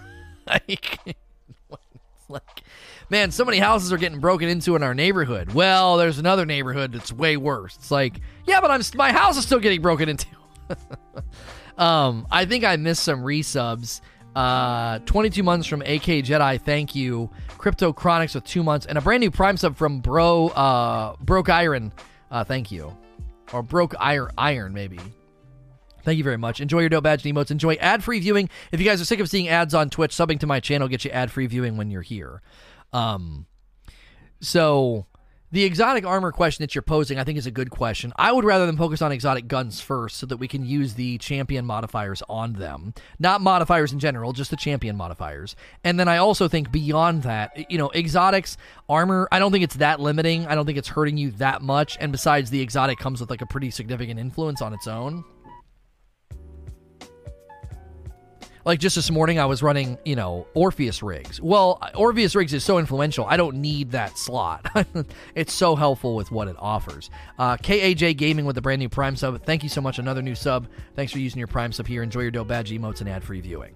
[0.47, 0.99] like,
[2.29, 2.63] like,
[3.09, 5.53] man, so many houses are getting broken into in our neighborhood.
[5.53, 7.75] Well, there's another neighborhood that's way worse.
[7.75, 10.27] It's like, yeah, but I'm my house is still getting broken into.
[11.77, 14.01] um, I think I missed some resubs.
[14.37, 17.27] Uh, 22 months from AK Jedi, thank you.
[17.57, 21.49] Crypto Chronics with two months, and a brand new Prime sub from Bro uh, Broke
[21.49, 21.91] Iron,
[22.29, 22.95] uh, thank you.
[23.51, 24.99] Or Broke Iron, Iron maybe.
[26.03, 26.61] Thank you very much.
[26.61, 27.49] Enjoy your dope badge and emotes.
[27.49, 28.47] Enjoy ad free viewing.
[28.71, 31.03] If you guys are sick of seeing ads on Twitch, subbing to my channel gets
[31.03, 32.43] you ad free viewing when you're here.
[32.93, 33.47] Um,
[34.39, 35.07] so
[35.51, 38.11] the exotic armor question that you're posing, I think, is a good question.
[38.17, 41.17] I would rather than focus on exotic guns first so that we can use the
[41.19, 42.93] champion modifiers on them.
[43.17, 45.55] Not modifiers in general, just the champion modifiers.
[45.83, 48.57] And then I also think beyond that, you know, exotics,
[48.89, 50.45] armor, I don't think it's that limiting.
[50.47, 51.97] I don't think it's hurting you that much.
[52.01, 55.23] And besides, the exotic comes with like a pretty significant influence on its own.
[58.67, 61.39] Like just this morning, I was running, you know, Orpheus rigs.
[61.39, 63.25] Well, Orpheus rigs is so influential.
[63.25, 64.69] I don't need that slot.
[65.35, 67.09] it's so helpful with what it offers.
[67.39, 69.41] Uh, KAJ Gaming with the brand new Prime sub.
[69.45, 69.99] Thank you so much.
[69.99, 70.67] Another new sub.
[70.97, 72.03] Thanks for using your Prime sub here.
[72.03, 73.73] Enjoy your dope badge emotes and ad free viewing.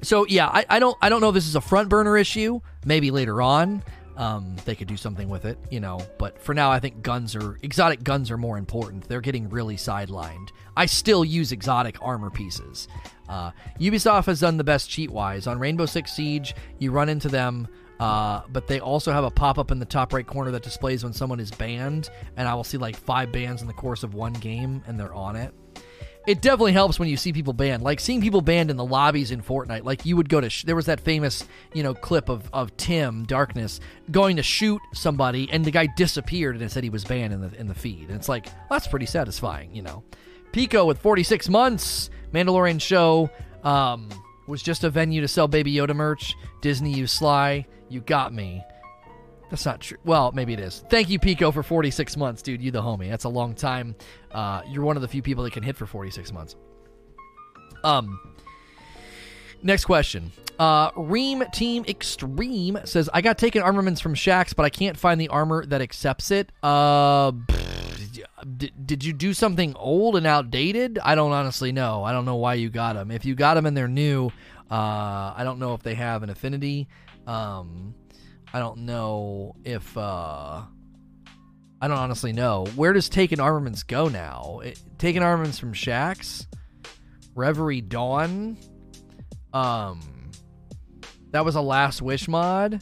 [0.00, 2.58] So yeah, I, I don't I don't know if this is a front burner issue.
[2.86, 3.82] Maybe later on
[4.16, 6.00] um, they could do something with it, you know.
[6.18, 9.08] But for now, I think guns are exotic guns are more important.
[9.08, 10.50] They're getting really sidelined.
[10.76, 12.88] I still use exotic armor pieces.
[13.28, 13.50] Uh,
[13.80, 15.46] Ubisoft has done the best cheat wise.
[15.46, 19.58] On Rainbow Six Siege, you run into them, uh, but they also have a pop
[19.58, 22.64] up in the top right corner that displays when someone is banned, and I will
[22.64, 25.54] see like five bans in the course of one game, and they're on it
[26.26, 27.82] it definitely helps when you see people banned.
[27.82, 29.84] Like seeing people banned in the lobbies in Fortnite.
[29.84, 32.76] Like you would go to sh- there was that famous you know clip of of
[32.76, 37.04] Tim Darkness going to shoot somebody and the guy disappeared and it said he was
[37.04, 38.08] banned in the in the feed.
[38.08, 40.02] And it's like well, that's pretty satisfying, you know.
[40.52, 42.10] Pico with 46 months.
[42.32, 43.30] Mandalorian show
[43.62, 44.08] um,
[44.46, 46.34] was just a venue to sell Baby Yoda merch.
[46.60, 48.62] Disney, you sly, you got me.
[49.54, 49.98] That's not true.
[50.04, 50.84] Well, maybe it is.
[50.90, 52.60] Thank you, Pico, for 46 months, dude.
[52.60, 53.08] You the homie.
[53.08, 53.94] That's a long time.
[54.32, 56.56] Uh, you're one of the few people that can hit for 46 months.
[57.84, 58.18] Um.
[59.62, 60.32] Next question.
[60.58, 65.20] Uh, Ream Team Extreme says, I got taken armaments from Shaxx, but I can't find
[65.20, 66.50] the armor that accepts it.
[66.60, 67.30] Uh,
[68.56, 70.98] did, did you do something old and outdated?
[70.98, 72.02] I don't honestly know.
[72.02, 73.12] I don't know why you got them.
[73.12, 74.32] If you got them and they're new,
[74.68, 76.88] uh, I don't know if they have an affinity.
[77.28, 77.94] Um,
[78.54, 80.62] I don't know if uh
[81.80, 82.66] I don't honestly know.
[82.76, 84.60] Where does Taken Armaments go now?
[84.62, 86.46] It, Taken Armaments from Shaxx,
[87.34, 88.56] Reverie Dawn?
[89.52, 90.30] Um
[91.32, 92.80] That was a Last Wish mod?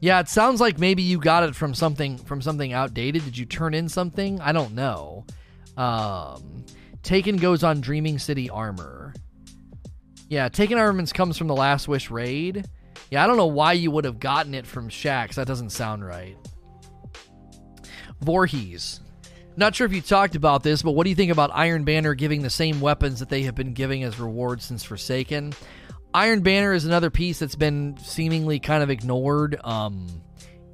[0.00, 3.22] Yeah, it sounds like maybe you got it from something from something outdated.
[3.26, 4.40] Did you turn in something?
[4.40, 5.26] I don't know.
[5.76, 6.64] Um
[7.02, 9.12] Taken goes on Dreaming City armor.
[10.30, 12.66] Yeah, Taken Armaments comes from the Last Wish raid.
[13.10, 15.34] Yeah, I don't know why you would have gotten it from Shaxx.
[15.34, 16.36] That doesn't sound right.
[18.20, 19.00] Voorhees.
[19.56, 22.14] Not sure if you talked about this, but what do you think about Iron Banner
[22.14, 25.52] giving the same weapons that they have been giving as rewards since Forsaken?
[26.14, 29.58] Iron Banner is another piece that's been seemingly kind of ignored.
[29.62, 30.06] Um,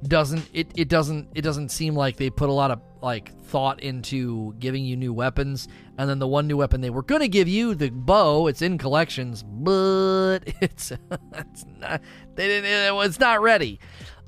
[0.07, 3.81] doesn't it, it doesn't it doesn't seem like they put a lot of like thought
[3.81, 5.67] into giving you new weapons.
[5.97, 8.61] And then the one new weapon they were going to give you the bow it's
[8.61, 10.91] in collections but it's
[11.33, 12.01] it's not
[12.35, 13.79] they didn't it's not ready.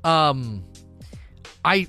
[0.04, 0.64] Um
[1.64, 1.86] i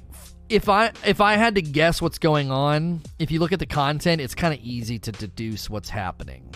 [0.50, 3.66] if i if i had to guess what's going on if you look at the
[3.66, 6.54] content it's kind of easy to deduce what's happening.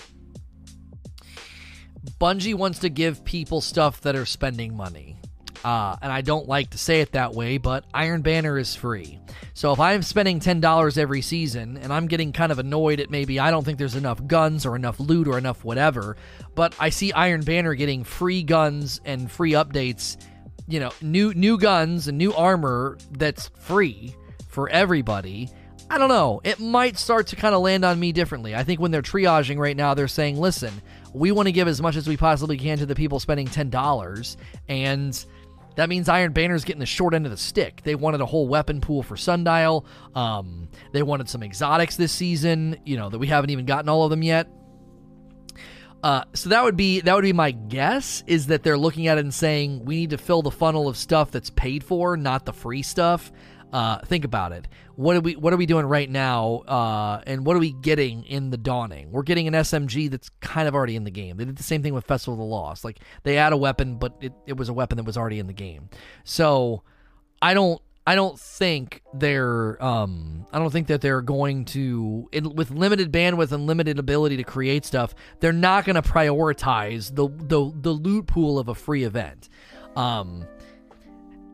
[2.21, 5.16] Bungie wants to give people stuff that are spending money
[5.63, 9.19] uh, and I don't like to say it that way, but Iron Banner is free.
[9.53, 13.39] So if I'm spending $10 every season and I'm getting kind of annoyed at maybe
[13.39, 16.15] I don't think there's enough guns or enough loot or enough whatever,
[16.55, 20.17] but I see Iron Banner getting free guns and free updates,
[20.67, 24.15] you know, new new guns and new armor that's free
[24.47, 25.49] for everybody.
[25.89, 26.41] I don't know.
[26.43, 28.53] It might start to kind of land on me differently.
[28.53, 30.73] I think when they're triaging right now, they're saying, listen,
[31.13, 34.37] we want to give as much as we possibly can to the people spending $10
[34.67, 35.25] and
[35.77, 37.81] that means Iron Banner's getting the short end of the stick.
[37.83, 39.85] They wanted a whole weapon pool for Sundial.
[40.15, 44.03] Um, they wanted some exotics this season, you know, that we haven't even gotten all
[44.03, 44.49] of them yet.
[46.01, 49.19] Uh, so that would be that would be my guess is that they're looking at
[49.19, 52.45] it and saying we need to fill the funnel of stuff that's paid for, not
[52.45, 53.31] the free stuff.
[53.71, 54.67] Uh, think about it.
[54.95, 56.63] What are we What are we doing right now?
[56.67, 59.11] Uh, and what are we getting in the Dawning?
[59.11, 61.37] We're getting an SMG that's kind of already in the game.
[61.37, 62.85] They did the same thing with Festival of the Lost.
[62.85, 65.47] Like they add a weapon, but it, it was a weapon that was already in
[65.47, 65.89] the game.
[66.23, 66.83] So
[67.41, 72.71] I don't I don't think they're um I don't think that they're going to with
[72.71, 77.69] limited bandwidth and limited ability to create stuff, they're not going to prioritize the the
[77.81, 79.49] the loot pool of a free event.
[79.97, 80.47] Um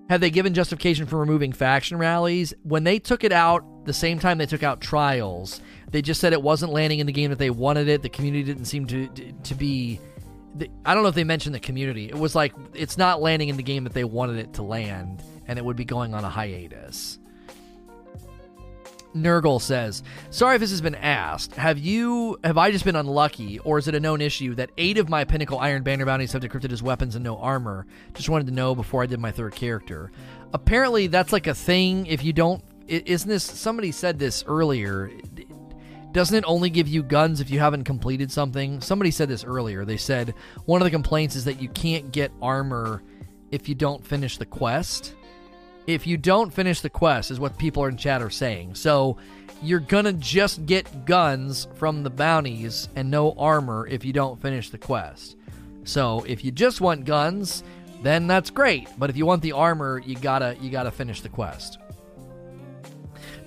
[0.09, 2.53] have they given justification for removing faction rallies?
[2.63, 5.61] When they took it out the same time they took out trials,
[5.91, 8.01] they just said it wasn't landing in the game that they wanted it.
[8.01, 9.99] The community didn't seem to to be
[10.85, 12.07] I don't know if they mentioned the community.
[12.07, 15.23] It was like it's not landing in the game that they wanted it to land
[15.47, 17.19] and it would be going on a hiatus.
[19.15, 21.55] Nurgle says, "Sorry if this has been asked.
[21.55, 24.97] Have you have I just been unlucky or is it a known issue that 8
[24.97, 27.85] of my pinnacle iron banner bounties have decrypted as weapons and no armor?
[28.13, 30.11] Just wanted to know before I did my third character.
[30.53, 35.09] Apparently that's like a thing if you don't isn't this somebody said this earlier
[36.11, 38.81] doesn't it only give you guns if you haven't completed something?
[38.81, 39.83] Somebody said this earlier.
[39.83, 43.01] They said one of the complaints is that you can't get armor
[43.49, 45.15] if you don't finish the quest
[45.87, 48.75] if you don't finish the quest, is what people in chat are saying.
[48.75, 49.17] So
[49.61, 54.69] you're gonna just get guns from the bounties and no armor if you don't finish
[54.69, 55.37] the quest.
[55.83, 57.63] So if you just want guns,
[58.01, 58.87] then that's great.
[58.97, 61.77] But if you want the armor, you gotta you gotta finish the quest.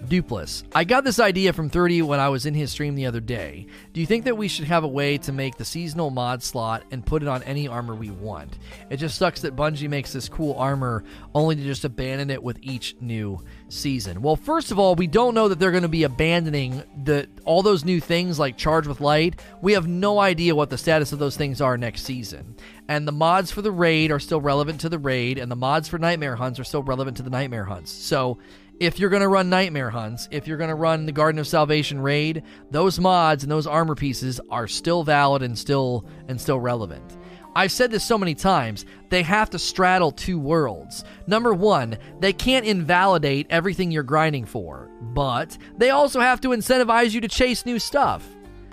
[0.08, 0.64] Dupless.
[0.74, 3.66] I got this idea from 30 when I was in his stream the other day.
[3.92, 6.84] Do you think that we should have a way to make the seasonal mod slot
[6.90, 8.58] and put it on any armor we want?
[8.90, 12.58] It just sucks that Bungie makes this cool armor only to just abandon it with
[12.62, 14.22] each new season.
[14.22, 17.62] Well, first of all, we don't know that they're going to be abandoning the all
[17.62, 19.40] those new things like Charge with Light.
[19.60, 22.56] We have no idea what the status of those things are next season.
[22.88, 25.88] And the mods for the raid are still relevant to the raid and the mods
[25.88, 27.90] for nightmare hunts are still relevant to the nightmare hunts.
[27.90, 28.38] So,
[28.78, 31.46] if you're going to run nightmare hunts, if you're going to run the Garden of
[31.46, 36.60] Salvation raid, those mods and those armor pieces are still valid and still and still
[36.60, 37.16] relevant.
[37.54, 41.04] I've said this so many times, they have to straddle two worlds.
[41.26, 47.12] Number 1, they can't invalidate everything you're grinding for, but they also have to incentivize
[47.12, 48.28] you to chase new stuff.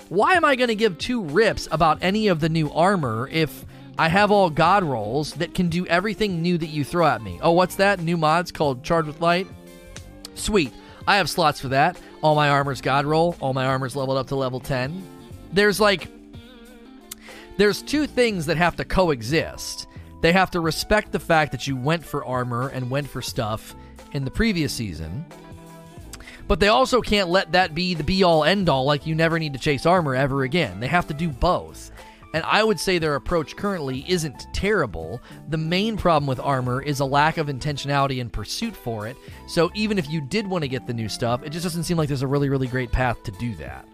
[0.09, 3.65] Why am I going to give two rips about any of the new armor if
[3.97, 7.39] I have all god rolls that can do everything new that you throw at me?
[7.41, 8.01] Oh, what's that?
[8.01, 9.47] New mods called Charge with Light?
[10.35, 10.73] Sweet.
[11.07, 11.99] I have slots for that.
[12.21, 13.35] All my armor's God roll.
[13.39, 15.03] All my armor's leveled up to level 10.
[15.51, 16.07] There's like.
[17.57, 19.87] There's two things that have to coexist.
[20.21, 23.75] They have to respect the fact that you went for armor and went for stuff
[24.13, 25.25] in the previous season.
[26.47, 29.39] But they also can't let that be the be all end all, like you never
[29.39, 30.79] need to chase armor ever again.
[30.79, 31.91] They have to do both.
[32.33, 35.21] And I would say their approach currently isn't terrible.
[35.49, 39.15] The main problem with armor is a lack of intentionality and pursuit for it.
[39.47, 41.97] So even if you did want to get the new stuff, it just doesn't seem
[41.97, 43.87] like there's a really, really great path to do that.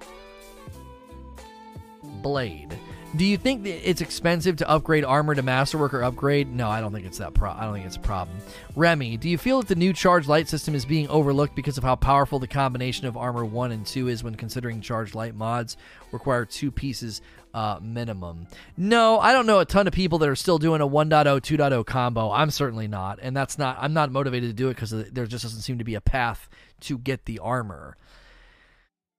[2.22, 2.78] Blade.
[3.16, 6.54] Do you think that it's expensive to upgrade armor to masterwork or upgrade?
[6.54, 7.34] No, I don't think it's that.
[7.34, 8.38] Pro- I don't think it's a problem.
[8.76, 11.84] Remy, do you feel that the new charge light system is being overlooked because of
[11.84, 15.76] how powerful the combination of armor one and two is when considering charge light mods
[16.12, 17.22] require two pieces
[17.54, 18.48] uh, minimum?
[18.78, 21.86] No, I don't know a ton of people that are still doing a 1.0 2.0
[21.86, 22.32] combo.
[22.32, 23.78] I'm certainly not, and that's not.
[23.80, 26.50] I'm not motivated to do it because there just doesn't seem to be a path
[26.82, 27.98] to get the armor.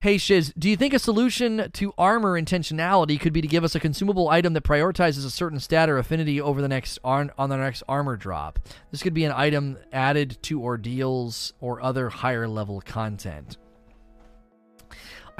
[0.03, 3.75] Hey Shiz, do you think a solution to armor intentionality could be to give us
[3.75, 7.51] a consumable item that prioritizes a certain stat or affinity over the next on, on
[7.51, 8.59] the next armor drop?
[8.91, 13.59] This could be an item added to ordeals or other higher level content.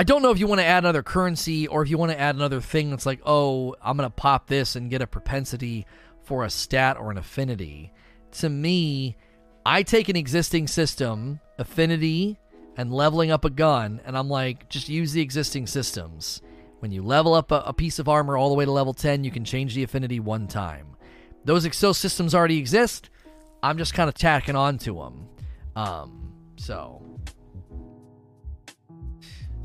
[0.01, 2.19] I don't know if you want to add another currency or if you want to
[2.19, 5.85] add another thing that's like, oh, I'm going to pop this and get a propensity
[6.23, 7.93] for a stat or an affinity.
[8.39, 9.19] To me,
[9.67, 12.39] I take an existing system, affinity,
[12.79, 16.41] and leveling up a gun, and I'm like, just use the existing systems.
[16.79, 19.23] When you level up a, a, piece of armor all the way to level 10,
[19.23, 20.97] you can change the affinity one time.
[21.45, 23.11] Those Excel systems already exist.
[23.63, 25.29] I'm just kind of tacking on to them.
[25.77, 27.10] Um, so.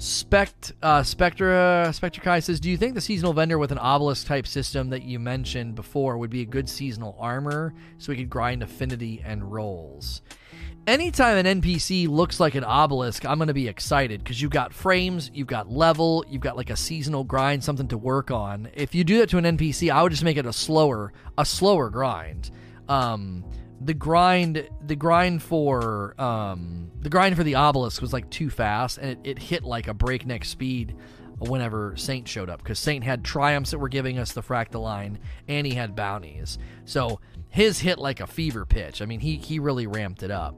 [0.05, 4.27] Spect, uh, Spectra, Spectra Kai says, Do you think the seasonal vendor with an obelisk
[4.27, 8.29] type system that you mentioned before would be a good seasonal armor so we could
[8.29, 10.21] grind affinity and rolls?
[10.87, 14.73] anytime an NPC looks like an obelisk, I'm going to be excited because you've got
[14.73, 18.69] frames, you've got level, you've got like a seasonal grind, something to work on.
[18.73, 21.45] If you do that to an NPC, I would just make it a slower, a
[21.45, 22.51] slower grind.
[22.87, 23.43] Um,
[23.81, 28.97] the grind, the grind for, um, the grind for the obelisk was like too fast,
[28.97, 30.95] and it, it hit like a breakneck speed
[31.39, 35.17] whenever Saint showed up because Saint had triumphs that were giving us the Fractaline,
[35.47, 36.57] and he had bounties.
[36.85, 37.19] So
[37.49, 39.01] his hit like a fever pitch.
[39.01, 40.55] I mean, he he really ramped it up.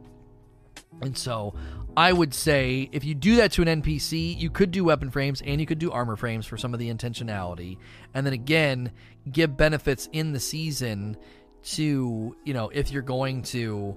[1.02, 1.54] And so
[1.96, 5.42] I would say if you do that to an NPC, you could do weapon frames
[5.42, 7.78] and you could do armor frames for some of the intentionality.
[8.14, 8.92] And then again,
[9.32, 11.18] give benefits in the season
[11.76, 13.96] to, you know, if you're going to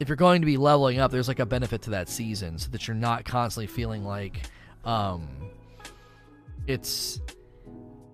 [0.00, 2.70] if you're going to be leveling up, there's like a benefit to that season so
[2.70, 4.42] that you're not constantly feeling like
[4.84, 5.28] um
[6.66, 7.20] it's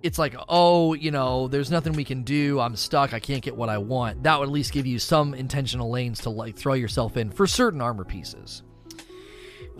[0.02, 2.58] it's like, oh, you know, there's nothing we can do.
[2.58, 3.12] I'm stuck.
[3.12, 4.22] I can't get what I want.
[4.22, 7.46] That would at least give you some intentional lanes to like throw yourself in for
[7.46, 8.62] certain armor pieces.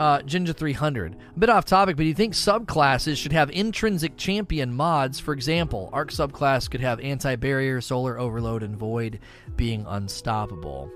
[0.00, 1.14] Uh, Ginger 300.
[1.36, 5.20] A bit off topic, but do you think subclasses should have intrinsic champion mods?
[5.20, 9.20] For example, Arc subclass could have anti barrier, solar overload, and void
[9.56, 10.90] being unstoppable.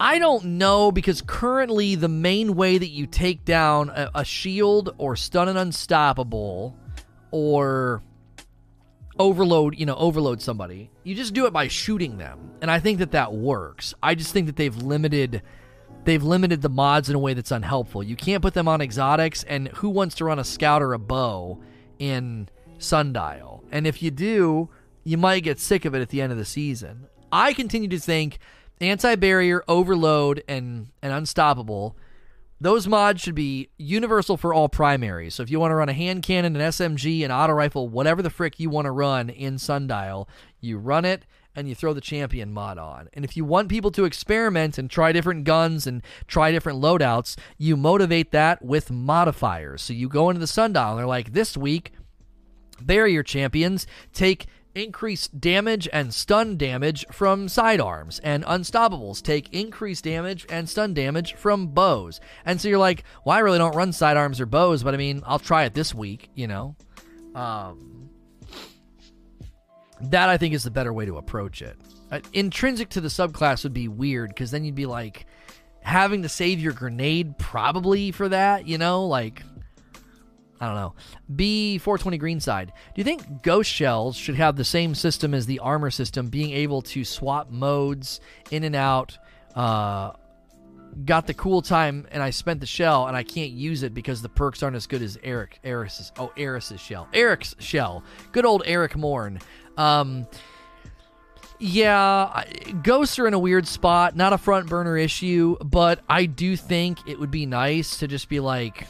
[0.00, 4.94] I don't know because currently the main way that you take down a, a shield
[4.96, 6.78] or stun an unstoppable
[7.30, 8.02] or
[9.18, 12.52] overload, you know, overload somebody, you just do it by shooting them.
[12.62, 13.92] And I think that that works.
[14.02, 15.42] I just think that they've limited
[16.04, 18.02] they've limited the mods in a way that's unhelpful.
[18.02, 20.98] You can't put them on exotics, and who wants to run a scout or a
[20.98, 21.60] bow
[21.98, 22.48] in
[22.78, 23.64] Sundial?
[23.70, 24.68] And if you do,
[25.02, 27.06] you might get sick of it at the end of the season.
[27.32, 28.38] I continue to think
[28.80, 31.96] anti barrier, overload, and, and unstoppable.
[32.60, 35.34] Those mods should be universal for all primaries.
[35.34, 38.22] So if you want to run a hand cannon, an SMG, an auto rifle, whatever
[38.22, 40.28] the frick you want to run in Sundial,
[40.60, 43.08] you run it and you throw the champion mod on.
[43.12, 47.36] And if you want people to experiment and try different guns and try different loadouts,
[47.58, 49.82] you motivate that with modifiers.
[49.82, 51.92] So you go into the sundial and they're like, this week,
[52.80, 60.44] barrier champions take increased damage and stun damage from sidearms, and unstoppables take increased damage
[60.50, 62.20] and stun damage from bows.
[62.44, 65.22] And so you're like, well, I really don't run sidearms or bows, but I mean,
[65.26, 66.74] I'll try it this week, you know?
[67.36, 67.93] Um,
[70.00, 71.76] that I think is the better way to approach it.
[72.10, 75.26] Uh, intrinsic to the subclass would be weird because then you'd be like
[75.80, 79.06] having to save your grenade probably for that, you know?
[79.06, 79.42] Like,
[80.60, 80.94] I don't know.
[81.34, 82.66] B420 Greenside.
[82.66, 86.52] Do you think ghost shells should have the same system as the armor system, being
[86.52, 88.20] able to swap modes
[88.50, 89.18] in and out?
[89.54, 90.12] Uh,
[91.04, 94.22] got the cool time and I spent the shell and I can't use it because
[94.22, 97.08] the perks aren't as good as Eric Eris's oh Eris's shell.
[97.12, 98.04] Eric's shell.
[98.32, 99.40] Good old Eric Morn.
[99.76, 100.26] Um,
[101.58, 102.44] yeah,
[102.82, 104.16] ghosts are in a weird spot.
[104.16, 108.28] Not a front burner issue, but I do think it would be nice to just
[108.28, 108.86] be like,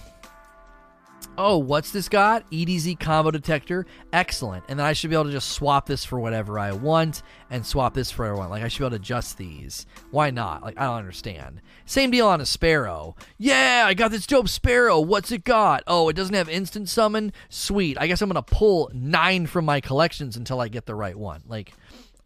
[1.38, 2.50] oh, what's this got?
[2.50, 3.86] EDZ combo detector.
[4.12, 4.64] Excellent.
[4.68, 7.64] And then I should be able to just swap this for whatever I want and
[7.64, 8.50] swap this for want.
[8.50, 9.86] Like, I should be able to adjust these.
[10.10, 10.62] Why not?
[10.62, 11.60] Like, I don't understand.
[11.84, 13.16] Same deal on a Sparrow.
[13.38, 15.00] Yeah, I got this dope Sparrow.
[15.00, 15.82] What's it got?
[15.86, 17.32] Oh, it doesn't have instant summon?
[17.48, 17.96] Sweet.
[18.00, 21.42] I guess I'm to pull nine from my collections until I get the right one.
[21.46, 21.72] Like,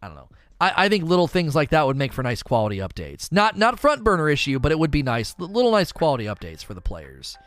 [0.01, 0.29] I don't know.
[0.61, 3.31] I, I think little things like that would make for nice quality updates.
[3.31, 5.35] Not not front burner issue, but it would be nice.
[5.37, 7.37] Little nice quality updates for the players.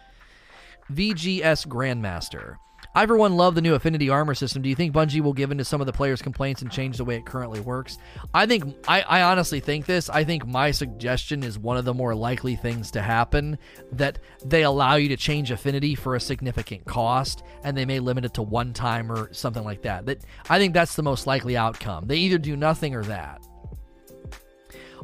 [0.91, 2.57] VGS Grandmaster.
[2.95, 4.61] I, for love the new Affinity armor system.
[4.61, 6.99] Do you think Bungie will give in to some of the players' complaints and change
[6.99, 7.97] the way it currently works?
[8.35, 10.11] I think, I, I honestly think this.
[10.11, 13.57] I think my suggestion is one of the more likely things to happen
[13.93, 18.27] that they allow you to change Affinity for a significant cost and they may limit
[18.27, 20.05] it to one time or something like that.
[20.05, 22.07] That I think that's the most likely outcome.
[22.07, 23.41] They either do nothing or that.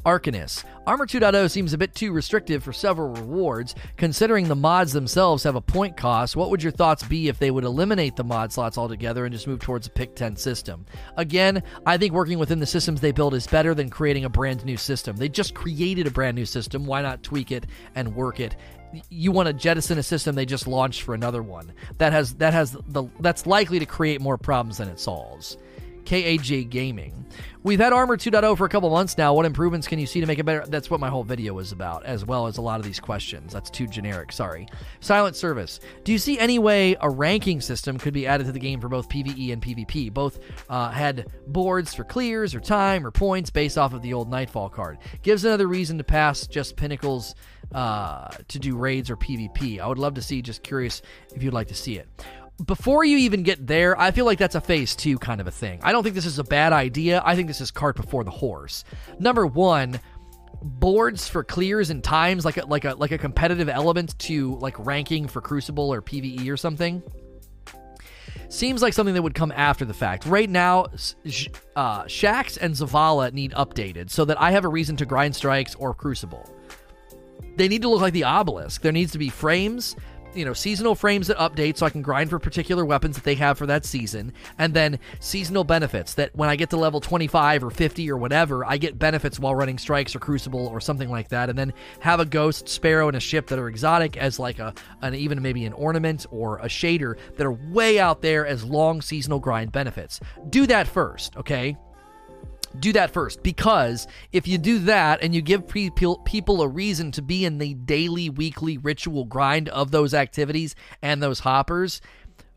[0.04, 0.64] Arcanus.
[0.86, 3.74] Armor 2.0 seems a bit too restrictive for several rewards.
[3.96, 7.50] Considering the mods themselves have a point cost, what would your thoughts be if they
[7.50, 10.86] would eliminate the mod slots altogether and just move towards a pick 10 system?
[11.16, 14.64] Again, I think working within the systems they build is better than creating a brand
[14.64, 15.16] new system.
[15.16, 16.86] They just created a brand new system.
[16.86, 18.56] Why not tweak it and work it
[19.10, 22.54] you want to jettison a system they just launched for another one that has that
[22.54, 25.58] has the that's likely to create more problems than it solves
[26.08, 27.26] KAJ Gaming.
[27.62, 29.34] We've had Armor 2.0 for a couple months now.
[29.34, 30.64] What improvements can you see to make it better?
[30.66, 33.52] That's what my whole video was about, as well as a lot of these questions.
[33.52, 34.68] That's too generic, sorry.
[35.00, 35.80] Silent Service.
[36.04, 38.88] Do you see any way a ranking system could be added to the game for
[38.88, 40.10] both PvE and PvP?
[40.10, 40.38] Both
[40.70, 44.70] uh, had boards for clears or time or points based off of the old Nightfall
[44.70, 44.96] card.
[45.20, 47.34] Gives another reason to pass just pinnacles
[47.72, 49.78] uh, to do raids or PvP.
[49.78, 51.02] I would love to see, just curious
[51.34, 52.08] if you'd like to see it
[52.64, 55.50] before you even get there, I feel like that's a phase two kind of a
[55.50, 55.80] thing.
[55.82, 57.22] I don't think this is a bad idea.
[57.24, 58.84] I think this is cart before the horse.
[59.18, 60.00] Number one,
[60.62, 64.78] boards for clears and times, like a, like a like a competitive element to like
[64.84, 67.02] ranking for Crucible or PVE or something.
[68.50, 70.24] Seems like something that would come after the fact.
[70.24, 70.84] Right now,
[71.76, 75.74] uh, Shaxx and Zavala need updated so that I have a reason to grind strikes
[75.74, 76.50] or Crucible.
[77.56, 78.82] They need to look like the obelisk.
[78.82, 79.96] There needs to be frames
[80.34, 83.34] you know seasonal frames that update so I can grind for particular weapons that they
[83.36, 87.64] have for that season, and then seasonal benefits that when I get to level 25
[87.64, 91.28] or 50 or whatever, I get benefits while running strikes or crucible or something like
[91.28, 94.58] that, and then have a ghost, sparrow, and a ship that are exotic as like
[94.58, 98.64] a an even maybe an ornament or a shader that are way out there as
[98.64, 100.20] long seasonal grind benefits.
[100.50, 101.76] Do that first, okay?
[102.78, 103.42] Do that first.
[103.42, 107.74] Because if you do that and you give people a reason to be in the
[107.74, 112.00] daily, weekly ritual grind of those activities and those hoppers,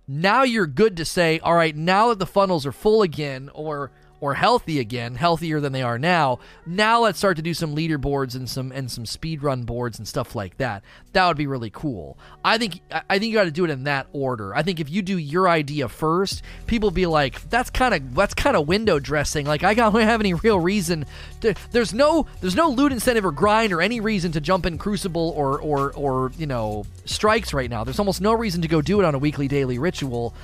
[0.07, 3.91] now you're good to say, all right, now that the funnels are full again, or
[4.21, 6.39] or healthy again, healthier than they are now.
[6.65, 10.07] Now let's start to do some leaderboards and some and some speed run boards and
[10.07, 10.83] stuff like that.
[11.13, 12.17] That would be really cool.
[12.45, 14.55] I think I think you got to do it in that order.
[14.55, 18.35] I think if you do your idea first, people be like, that's kind of that's
[18.35, 19.47] kind of window dressing.
[19.47, 21.05] Like I don't have any real reason.
[21.41, 24.77] To, there's no there's no loot incentive or grind or any reason to jump in
[24.77, 27.83] Crucible or or or you know strikes right now.
[27.83, 30.35] There's almost no reason to go do it on a weekly daily ritual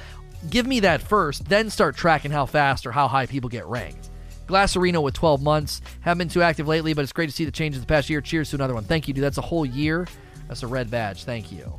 [0.50, 4.10] give me that first, then start tracking how fast or how high people get ranked.
[4.48, 5.82] Glass Arena with 12 months.
[6.02, 8.22] Haven't been too active lately, but it's great to see the changes the past year.
[8.22, 8.86] Cheers to another one.
[8.86, 9.24] Thank you, dude.
[9.24, 10.08] That's a whole year.
[10.48, 11.26] That's a red badge.
[11.26, 11.74] Thank you.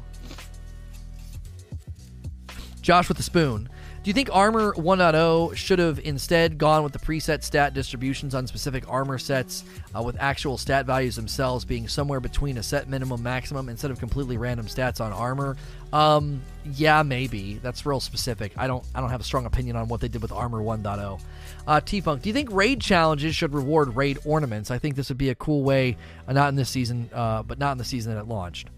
[2.83, 3.69] Josh with the spoon.
[4.03, 8.47] Do you think Armor 1.0 should have instead gone with the preset stat distributions on
[8.47, 13.23] specific armor sets, uh, with actual stat values themselves being somewhere between a set minimum
[13.23, 15.57] maximum instead of completely random stats on armor?
[15.93, 16.43] Um,
[16.75, 17.55] yeah, maybe.
[17.63, 18.53] That's real specific.
[18.57, 21.21] I don't I don't have a strong opinion on what they did with Armor 1.0.
[21.67, 24.71] Uh, T Funk, do you think raid challenges should reward raid ornaments?
[24.71, 27.59] I think this would be a cool way, uh, not in this season, uh, but
[27.59, 28.69] not in the season that it launched.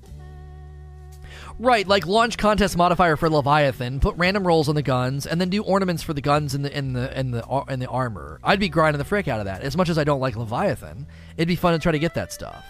[1.59, 5.51] Right, like launch contest modifier for Leviathan, put random rolls on the guns, and then
[5.51, 8.41] do ornaments for the guns and the and the and the and the armor.
[8.43, 9.63] I'd be grinding the frick out of that.
[9.63, 11.07] As much as I don't like Leviathan,
[11.37, 12.65] it'd be fun to try to get that stuff.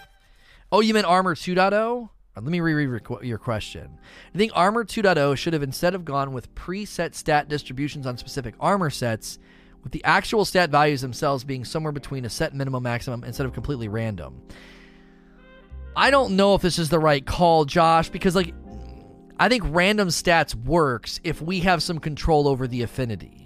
[0.73, 2.09] Oh, you meant Armor 2.0?
[2.37, 3.99] Uh, let me reread your question.
[4.35, 8.55] I think Armor 2.0 should have instead of gone with preset stat distributions on specific
[8.61, 9.39] armor sets,
[9.83, 13.53] with the actual stat values themselves being somewhere between a set minimum maximum instead of
[13.53, 14.43] completely random.
[15.97, 18.55] I don't know if this is the right call, Josh, because like
[19.39, 23.40] I think random stats works if we have some control over the affinity.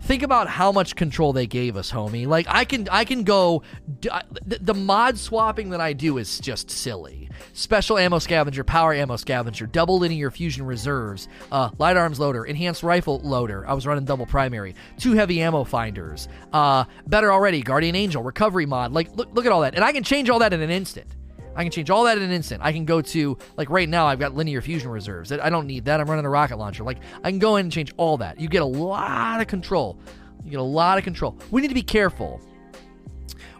[0.00, 2.26] Think about how much control they gave us, homie.
[2.26, 3.62] Like I can I can go
[4.00, 7.28] the, the mod swapping that I do is just silly.
[7.52, 12.82] Special ammo scavenger, power ammo scavenger, double linear fusion reserves, uh, light arms loader, enhanced
[12.82, 13.66] rifle loader.
[13.68, 14.74] I was running double primary.
[14.98, 16.28] Two heavy ammo finders.
[16.52, 18.92] Uh, better already, guardian angel recovery mod.
[18.92, 21.14] Like look look at all that, and I can change all that in an instant.
[21.58, 22.62] I can change all that in an instant.
[22.62, 25.32] I can go to, like right now, I've got linear fusion reserves.
[25.32, 26.00] I don't need that.
[26.00, 26.84] I'm running a rocket launcher.
[26.84, 28.38] Like, I can go in and change all that.
[28.38, 29.98] You get a lot of control.
[30.44, 31.36] You get a lot of control.
[31.50, 32.40] We need to be careful.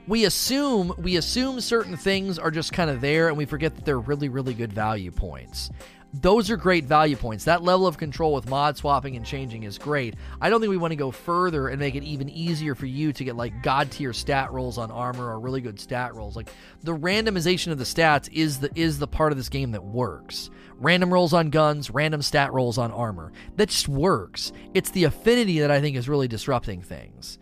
[0.07, 3.85] We assume we assume certain things are just kind of there and we forget that
[3.85, 5.71] they're really really good value points.
[6.15, 7.45] Those are great value points.
[7.45, 10.15] That level of control with mod swapping and changing is great.
[10.41, 13.13] I don't think we want to go further and make it even easier for you
[13.13, 16.35] to get like god tier stat rolls on armor or really good stat rolls.
[16.35, 16.49] Like
[16.83, 20.49] the randomization of the stats is the is the part of this game that works.
[20.79, 23.33] Random rolls on guns, random stat rolls on armor.
[23.57, 24.53] That just works.
[24.73, 27.39] It's the affinity that I think is really disrupting things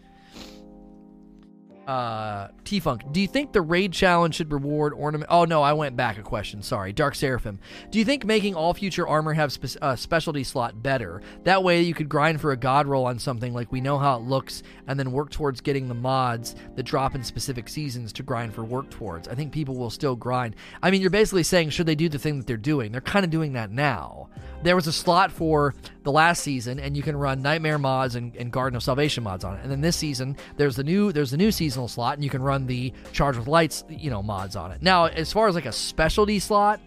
[1.87, 5.31] uh, T Funk, do you think the raid challenge should reward ornament?
[5.31, 6.63] Oh no, I went back a question.
[6.63, 7.61] Sorry, Dark Seraphim.
[7.91, 11.23] Do you think making all future armor have spe- uh, specialty slot better?
[11.45, 14.17] That way, you could grind for a god roll on something like we know how
[14.17, 18.23] it looks, and then work towards getting the mods that drop in specific seasons to
[18.23, 19.29] grind for work towards.
[19.29, 20.57] I think people will still grind.
[20.83, 22.91] I mean, you're basically saying should they do the thing that they're doing?
[22.91, 24.29] They're kind of doing that now.
[24.63, 28.35] There was a slot for the last season, and you can run Nightmare mods and,
[28.37, 29.61] and Garden of Salvation mods on it.
[29.63, 32.43] And then this season, there's the new there's the new seasonal slot, and you can
[32.43, 34.83] run the Charge with Lights you know mods on it.
[34.83, 36.81] Now, as far as like a specialty slot,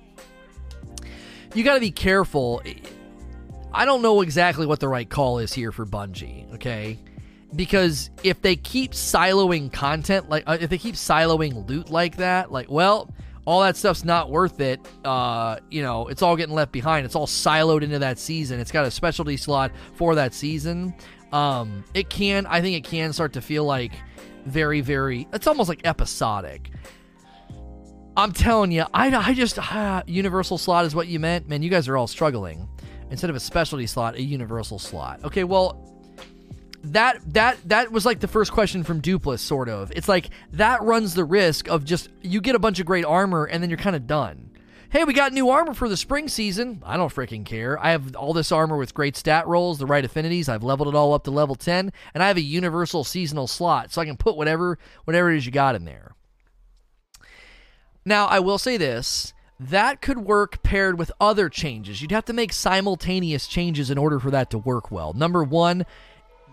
[1.53, 2.61] you got to be careful.
[3.71, 6.51] I don't know exactly what the right call is here for Bungie.
[6.55, 6.97] Okay,
[7.55, 12.51] because if they keep siloing content like uh, if they keep siloing loot like that,
[12.51, 13.13] like well
[13.45, 14.79] all that stuff's not worth it.
[15.03, 17.05] Uh, you know, it's all getting left behind.
[17.05, 18.59] It's all siloed into that season.
[18.59, 20.93] It's got a specialty slot for that season.
[21.31, 23.93] Um, it can, I think, it can start to feel like
[24.45, 25.27] very, very.
[25.33, 26.71] It's almost like episodic.
[28.17, 31.61] I'm telling you, I, I just uh, universal slot is what you meant, man.
[31.61, 32.67] You guys are all struggling.
[33.11, 35.23] Instead of a specialty slot, a universal slot.
[35.23, 35.85] Okay, well,
[36.83, 39.91] that that that was like the first question from Dupless, sort of.
[39.95, 43.45] It's like that runs the risk of just you get a bunch of great armor
[43.45, 44.48] and then you're kind of done.
[44.91, 46.81] Hey, we got new armor for the spring season.
[46.83, 47.77] I don't freaking care.
[47.79, 50.49] I have all this armor with great stat rolls, the right affinities.
[50.49, 53.91] I've leveled it all up to level 10, and I have a universal seasonal slot,
[53.91, 56.15] so I can put whatever whatever it is you got in there.
[58.03, 59.33] Now, I will say this.
[59.59, 62.01] that could work paired with other changes.
[62.01, 65.13] You'd have to make simultaneous changes in order for that to work well.
[65.13, 65.85] Number one,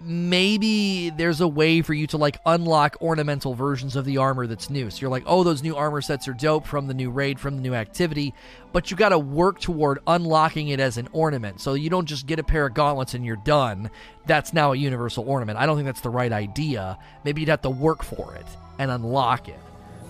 [0.00, 4.70] maybe there's a way for you to like unlock ornamental versions of the armor that's
[4.70, 4.90] new.
[4.90, 7.56] So you're like, oh, those new armor sets are dope from the new raid, from
[7.56, 8.34] the new activity,
[8.72, 11.60] but you got to work toward unlocking it as an ornament.
[11.60, 13.90] So you don't just get a pair of gauntlets and you're done.
[14.26, 15.58] That's now a universal ornament.
[15.58, 16.98] I don't think that's the right idea.
[17.24, 18.46] Maybe you'd have to work for it
[18.78, 19.60] and unlock it.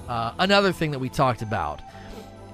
[0.08, 1.80] Uh, another thing that we talked about,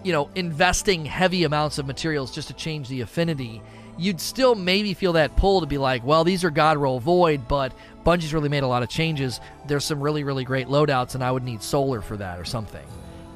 [0.02, 3.62] you know, investing heavy amounts of materials just to change the affinity
[3.98, 7.46] you'd still maybe feel that pull to be like, well, these are God Roll Void,
[7.48, 7.72] but
[8.04, 9.40] Bungie's really made a lot of changes.
[9.66, 12.84] There's some really, really great loadouts, and I would need Solar for that or something.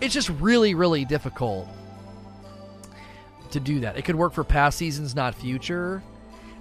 [0.00, 1.68] It's just really, really difficult
[3.50, 3.96] to do that.
[3.96, 6.02] It could work for past seasons, not future.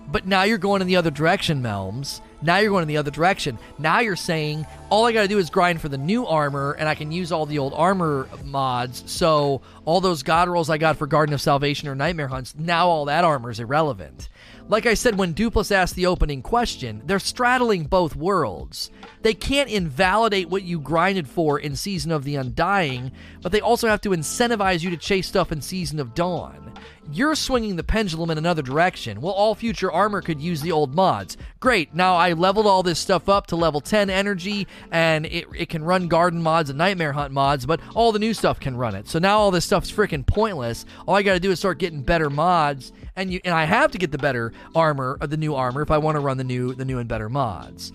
[0.08, 2.22] But now you're going in the other direction, Melms.
[2.42, 3.58] Now you're going in the other direction.
[3.80, 6.88] Now you're saying all I got to do is grind for the new armor, and
[6.88, 9.04] I can use all the old armor mods.
[9.08, 12.88] So all those god rolls I got for Garden of Salvation or Nightmare Hunts, now
[12.88, 14.30] all that armor is irrelevant.
[14.68, 18.90] Like I said when Dupless asked the opening question, they're straddling both worlds.
[19.22, 23.12] They can't invalidate what you grinded for in Season of the Undying,
[23.44, 26.74] but they also have to incentivize you to chase stuff in Season of Dawn.
[27.12, 29.22] You're swinging the pendulum in another direction.
[29.22, 31.38] Well, all future armor could use the old mods.
[31.60, 35.70] Great, now I leveled all this stuff up to level 10 energy, and it, it
[35.70, 38.96] can run garden mods and nightmare hunt mods, but all the new stuff can run
[38.96, 39.08] it.
[39.08, 40.86] So now all this stuff's freaking pointless.
[41.08, 43.98] All I gotta do is start getting better mods, and you and I have to
[44.00, 46.74] get the better armor, or the new armor, if I want to run the new
[46.74, 47.94] the new and better mods.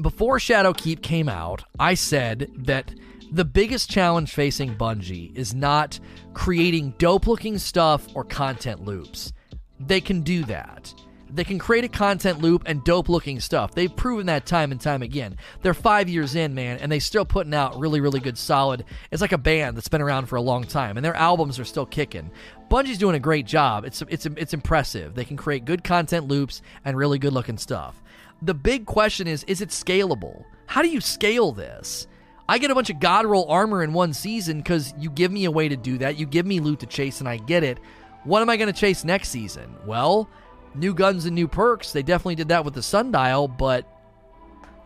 [0.00, 2.92] Before Shadowkeep came out, I said that
[3.32, 6.00] the biggest challenge facing Bungie is not
[6.34, 9.32] creating dope looking stuff or content loops.
[9.78, 10.92] They can do that.
[11.32, 13.72] They can create a content loop and dope looking stuff.
[13.72, 15.36] They've proven that time and time again.
[15.62, 18.84] They're five years in, man, and they still putting out really, really good, solid.
[19.12, 21.64] It's like a band that's been around for a long time, and their albums are
[21.64, 22.32] still kicking.
[22.68, 23.84] Bungie's doing a great job.
[23.84, 25.14] It's it's it's impressive.
[25.14, 28.02] They can create good content loops and really good looking stuff.
[28.42, 30.44] The big question is: Is it scalable?
[30.66, 32.08] How do you scale this?
[32.50, 35.44] I get a bunch of God roll armor in one season because you give me
[35.44, 36.16] a way to do that.
[36.16, 37.78] You give me loot to chase, and I get it.
[38.24, 39.72] What am I going to chase next season?
[39.86, 40.28] Well,
[40.74, 41.92] new guns and new perks.
[41.92, 43.86] They definitely did that with the sundial, but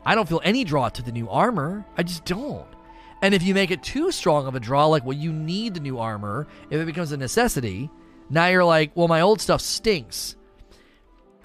[0.04, 1.86] I don't feel any draw to the new armor.
[1.96, 2.66] I just don't.
[3.22, 5.80] And if you make it too strong of a draw, like, well, you need the
[5.80, 7.88] new armor, if it becomes a necessity,
[8.28, 10.36] now you're like, well, my old stuff stinks.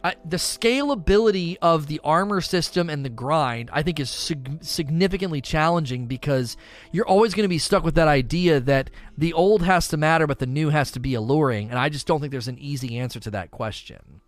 [0.01, 6.05] The scalability of the armor system and the grind, I think, is sig- significantly challenging
[6.05, 6.55] because
[6.91, 10.25] you're always going to be stuck with that idea that the old has to matter,
[10.25, 11.69] but the new has to be alluring.
[11.69, 14.21] And I just don't think there's an easy answer to that question.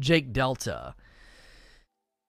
[0.00, 0.94] Jake Delta.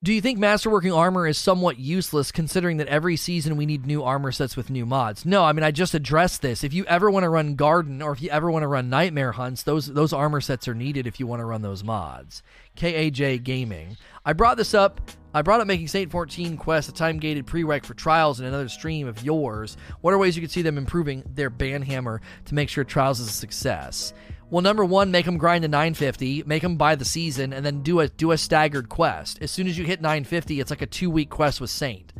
[0.03, 4.03] Do you think masterworking armor is somewhat useless considering that every season we need new
[4.03, 5.25] armor sets with new mods?
[5.25, 6.65] No, I mean I just addressed this.
[6.65, 9.31] If you ever want to run garden or if you ever want to run nightmare
[9.31, 12.43] hunts, those those armor sets are needed if you want to run those mods.
[12.75, 13.95] KAJ Gaming.
[14.25, 14.99] I brought this up.
[15.33, 18.67] I brought up making Saint 14 Quest a time gated prereq for trials in another
[18.67, 19.77] stream of yours.
[20.01, 23.29] What are ways you could see them improving their banhammer to make sure trials is
[23.29, 24.13] a success?
[24.53, 27.81] Well, number one, make them grind to 950, make them buy the season, and then
[27.81, 29.39] do a do a staggered quest.
[29.41, 32.13] As soon as you hit 950, it's like a two week quest with Saint.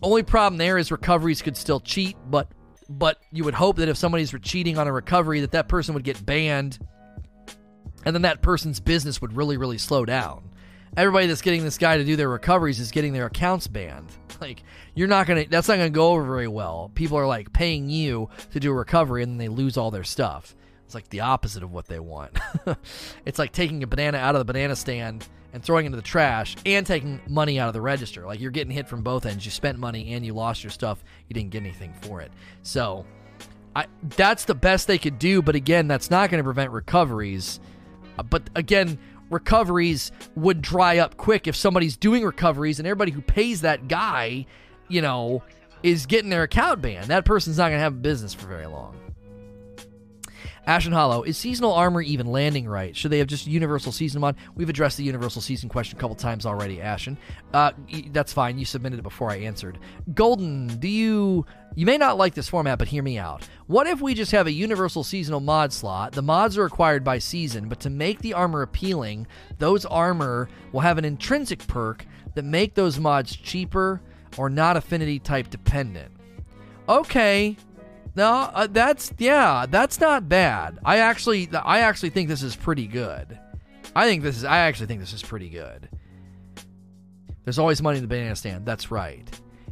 [0.00, 2.52] Only problem there is recoveries could still cheat, but
[2.88, 6.04] but you would hope that if somebody's cheating on a recovery, that that person would
[6.04, 6.78] get banned,
[8.04, 10.50] and then that person's business would really really slow down.
[10.96, 14.12] Everybody that's getting this guy to do their recoveries is getting their accounts banned.
[14.40, 14.64] Like
[14.96, 16.90] you're not gonna, that's not gonna go over very well.
[16.96, 20.02] People are like paying you to do a recovery, and then they lose all their
[20.02, 20.56] stuff.
[20.92, 22.38] It's like the opposite of what they want.
[23.24, 26.02] it's like taking a banana out of the banana stand and throwing it into the
[26.02, 28.26] trash and taking money out of the register.
[28.26, 29.42] Like you're getting hit from both ends.
[29.42, 31.02] You spent money and you lost your stuff.
[31.28, 32.30] You didn't get anything for it.
[32.60, 33.06] So
[33.74, 33.86] I,
[34.18, 35.40] that's the best they could do.
[35.40, 37.58] But again, that's not going to prevent recoveries.
[38.18, 38.98] Uh, but again,
[39.30, 44.44] recoveries would dry up quick if somebody's doing recoveries and everybody who pays that guy,
[44.88, 45.42] you know,
[45.82, 47.06] is getting their account banned.
[47.06, 48.94] That person's not going to have a business for very long.
[50.64, 52.96] Ashen Hollow, is seasonal armor even landing right?
[52.96, 54.36] Should they have just universal season mod?
[54.54, 57.18] We've addressed the universal season question a couple times already, Ashen.
[57.52, 57.72] Uh,
[58.10, 58.58] that's fine.
[58.58, 59.78] You submitted it before I answered.
[60.14, 61.44] Golden, do you.
[61.74, 63.48] You may not like this format, but hear me out.
[63.66, 66.12] What if we just have a universal seasonal mod slot?
[66.12, 69.26] The mods are acquired by season, but to make the armor appealing,
[69.58, 72.04] those armor will have an intrinsic perk
[72.34, 74.02] that make those mods cheaper
[74.36, 76.12] or not affinity type dependent.
[76.88, 77.56] Okay,
[78.14, 80.78] no, uh, that's yeah, that's not bad.
[80.84, 83.38] I actually, I actually think this is pretty good.
[83.94, 85.88] I think this is, I actually think this is pretty good.
[87.44, 88.64] There's always money in the banana stand.
[88.64, 89.28] That's right.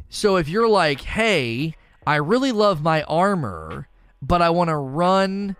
[0.09, 1.75] So if you're like, hey,
[2.05, 3.87] I really love my armor,
[4.21, 5.55] but I want to run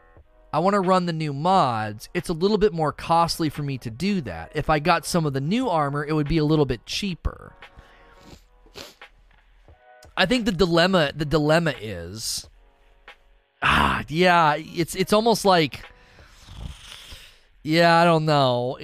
[0.54, 2.10] I want to run the new mods.
[2.14, 4.52] It's a little bit more costly for me to do that.
[4.54, 7.54] If I got some of the new armor, it would be a little bit cheaper.
[10.18, 12.50] I think the dilemma the dilemma is
[13.62, 15.84] ah yeah, it's it's almost like
[17.64, 18.78] yeah, I don't know.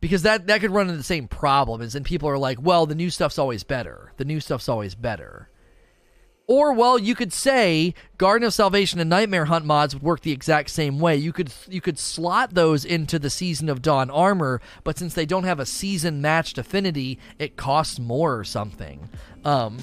[0.00, 2.86] Because that that could run into the same problem is and people are like, "Well,
[2.86, 4.12] the new stuff's always better.
[4.16, 5.48] The new stuff's always better."
[6.48, 10.32] Or well, you could say Garden of Salvation and Nightmare Hunt mods would work the
[10.32, 11.16] exact same way.
[11.16, 15.24] You could you could slot those into the Season of Dawn armor, but since they
[15.24, 19.08] don't have a season matched affinity, it costs more or something.
[19.44, 19.78] Um,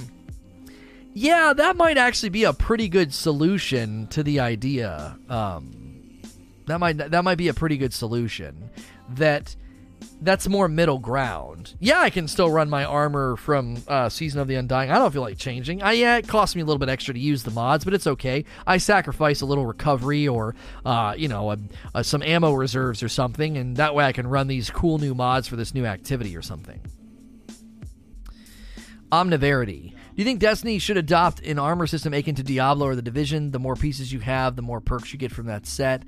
[1.13, 5.17] yeah, that might actually be a pretty good solution to the idea.
[5.29, 6.21] Um,
[6.67, 8.69] that might that might be a pretty good solution.
[9.09, 9.55] That
[10.21, 11.75] that's more middle ground.
[11.79, 14.91] Yeah, I can still run my armor from uh, Season of the Undying.
[14.91, 15.81] I don't feel like changing.
[15.81, 18.07] I, yeah, it costs me a little bit extra to use the mods, but it's
[18.07, 18.45] okay.
[18.67, 20.55] I sacrifice a little recovery or,
[20.85, 21.57] uh, you know, a,
[21.95, 25.15] a, some ammo reserves or something, and that way I can run these cool new
[25.15, 26.81] mods for this new activity or something.
[29.11, 29.93] Omniverity.
[30.19, 33.51] You think Destiny should adopt an armor system akin to Diablo or The Division?
[33.51, 36.03] The more pieces you have, the more perks you get from that set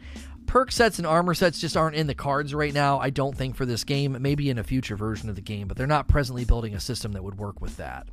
[0.48, 3.56] perk sets and armor sets just aren't in the cards right now, I don't think,
[3.56, 4.18] for this game.
[4.20, 7.14] Maybe in a future version of the game, but they're not presently building a system
[7.14, 8.06] that would work with that.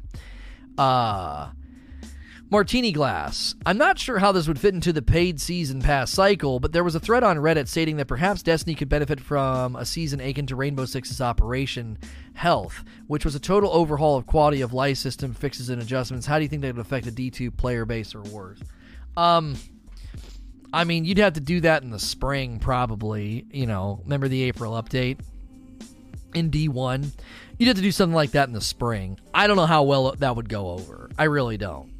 [0.78, 1.48] Uh.
[2.50, 3.54] Martini Glass.
[3.66, 6.82] I'm not sure how this would fit into the paid season pass cycle, but there
[6.82, 10.46] was a thread on Reddit stating that perhaps Destiny could benefit from a season akin
[10.46, 11.98] to Rainbow Six's Operation
[12.32, 16.26] Health, which was a total overhaul of quality of life system fixes and adjustments.
[16.26, 18.60] How do you think that would affect a D2 player base or worse?
[19.14, 19.56] Um,
[20.72, 23.44] I mean, you'd have to do that in the spring, probably.
[23.50, 25.20] You know, remember the April update
[26.32, 27.10] in D1?
[27.58, 29.18] You'd have to do something like that in the spring.
[29.34, 31.10] I don't know how well that would go over.
[31.18, 31.97] I really don't.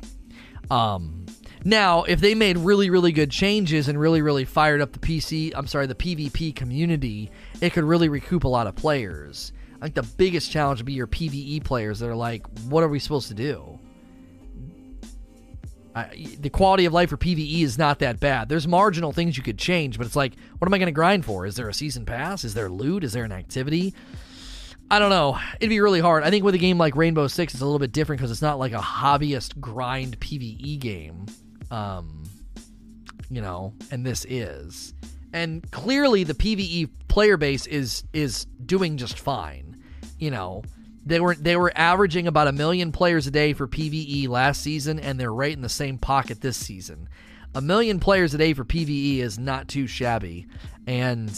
[0.70, 1.26] Um,
[1.64, 5.52] now, if they made really, really good changes and really, really fired up the PC,
[5.54, 9.52] I'm sorry, the PvP community, it could really recoup a lot of players.
[9.80, 12.88] I think the biggest challenge would be your PvE players that are like, what are
[12.88, 13.78] we supposed to do?
[16.38, 18.48] the quality of life for PVE is not that bad.
[18.48, 21.24] There's marginal things you could change, but it's like, what am I going to grind
[21.24, 21.44] for?
[21.44, 22.44] Is there a season pass?
[22.44, 23.02] Is there loot?
[23.02, 23.94] Is there an activity?
[24.90, 25.38] I don't know.
[25.60, 26.24] It'd be really hard.
[26.24, 28.42] I think with a game like Rainbow Six, it's a little bit different because it's
[28.42, 31.26] not like a hobbyist grind PVE game.
[31.70, 32.24] Um,
[33.30, 34.94] you know, and this is,
[35.34, 39.82] and clearly the PVE player base is is doing just fine.
[40.18, 40.62] You know,
[41.04, 44.98] they were they were averaging about a million players a day for PVE last season,
[44.98, 47.10] and they're right in the same pocket this season.
[47.54, 50.46] A million players a day for PVE is not too shabby,
[50.86, 51.30] and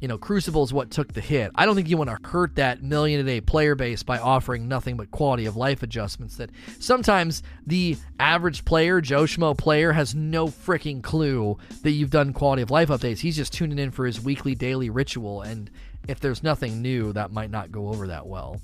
[0.00, 1.50] you know Crucible is what took the hit.
[1.54, 4.68] I don't think you want to hurt that million a day player base by offering
[4.68, 6.36] nothing but quality of life adjustments.
[6.36, 12.32] That sometimes the average player, Joe Schmo player, has no freaking clue that you've done
[12.32, 13.18] quality of life updates.
[13.18, 15.70] He's just tuning in for his weekly daily ritual, and
[16.06, 18.60] if there's nothing new, that might not go over that well.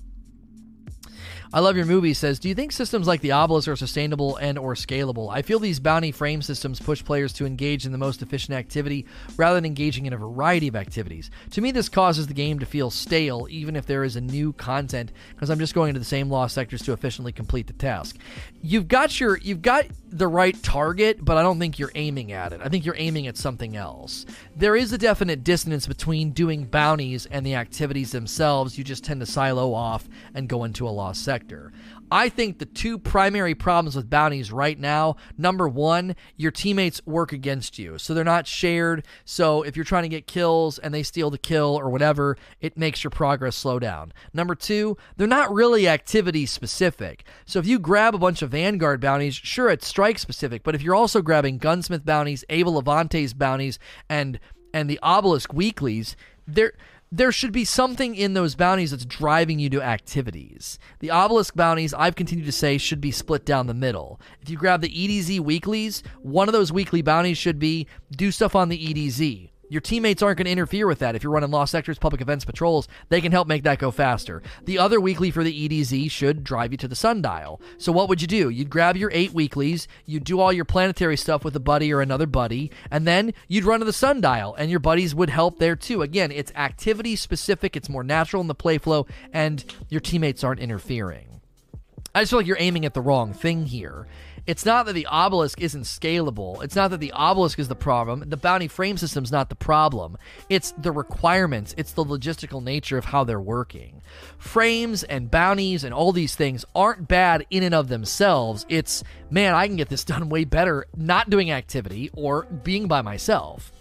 [1.54, 4.58] I love your movie says, "Do you think systems like the Obelisk are sustainable and
[4.58, 5.32] or scalable?
[5.32, 9.06] I feel these bounty frame systems push players to engage in the most efficient activity
[9.36, 11.30] rather than engaging in a variety of activities.
[11.52, 14.52] To me, this causes the game to feel stale, even if there is a new
[14.52, 18.16] content, because I'm just going into the same lost sectors to efficiently complete the task.
[18.60, 22.52] You've got your you've got the right target, but I don't think you're aiming at
[22.52, 22.60] it.
[22.62, 24.24] I think you're aiming at something else.
[24.54, 28.78] There is a definite dissonance between doing bounties and the activities themselves.
[28.78, 31.72] You just tend to silo off and go into a lost sector."
[32.14, 37.32] I think the two primary problems with bounties right now number one, your teammates work
[37.32, 37.98] against you.
[37.98, 39.04] So they're not shared.
[39.24, 42.78] So if you're trying to get kills and they steal the kill or whatever, it
[42.78, 44.12] makes your progress slow down.
[44.32, 47.24] Number two, they're not really activity specific.
[47.46, 50.62] So if you grab a bunch of Vanguard bounties, sure, it's strike specific.
[50.62, 54.38] But if you're also grabbing Gunsmith bounties, Eva Levante's bounties, and
[54.72, 56.14] and the Obelisk weeklies,
[56.46, 56.74] they're
[57.16, 60.80] there should be something in those bounties that's driving you to activities.
[60.98, 64.20] The obelisk bounties, I've continued to say, should be split down the middle.
[64.42, 68.56] If you grab the EDZ weeklies, one of those weekly bounties should be do stuff
[68.56, 69.50] on the EDZ.
[69.74, 71.16] Your teammates aren't going to interfere with that.
[71.16, 74.40] If you're running lost sectors, public events, patrols, they can help make that go faster.
[74.66, 77.60] The other weekly for the EDZ should drive you to the sundial.
[77.76, 78.50] So what would you do?
[78.50, 82.00] You'd grab your eight weeklies, you'd do all your planetary stuff with a buddy or
[82.00, 85.74] another buddy, and then you'd run to the sundial, and your buddies would help there
[85.74, 86.02] too.
[86.02, 90.60] Again, it's activity specific, it's more natural in the play flow, and your teammates aren't
[90.60, 91.40] interfering.
[92.14, 94.06] I just feel like you're aiming at the wrong thing here
[94.46, 96.62] It's not that the obelisk isn't scalable.
[96.62, 98.24] It's not that the obelisk is the problem.
[98.28, 100.18] The bounty frame system's not the problem.
[100.50, 101.74] It's the requirements.
[101.78, 104.02] It's the logistical nature of how they're working.
[104.38, 108.66] Frames and bounties and all these things aren't bad in and of themselves.
[108.68, 113.00] It's, man, I can get this done way better not doing activity or being by
[113.00, 113.72] myself.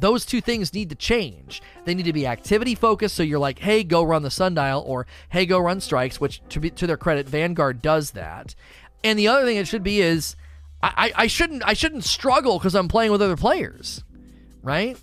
[0.00, 1.62] Those two things need to change.
[1.84, 5.06] They need to be activity focused, so you're like, hey, go run the sundial, or
[5.28, 8.54] hey, go run strikes, which to, be, to their credit, Vanguard does that.
[9.04, 10.36] And the other thing it should be is
[10.82, 14.02] I, I, I shouldn't I shouldn't struggle because I'm playing with other players,
[14.62, 14.96] right?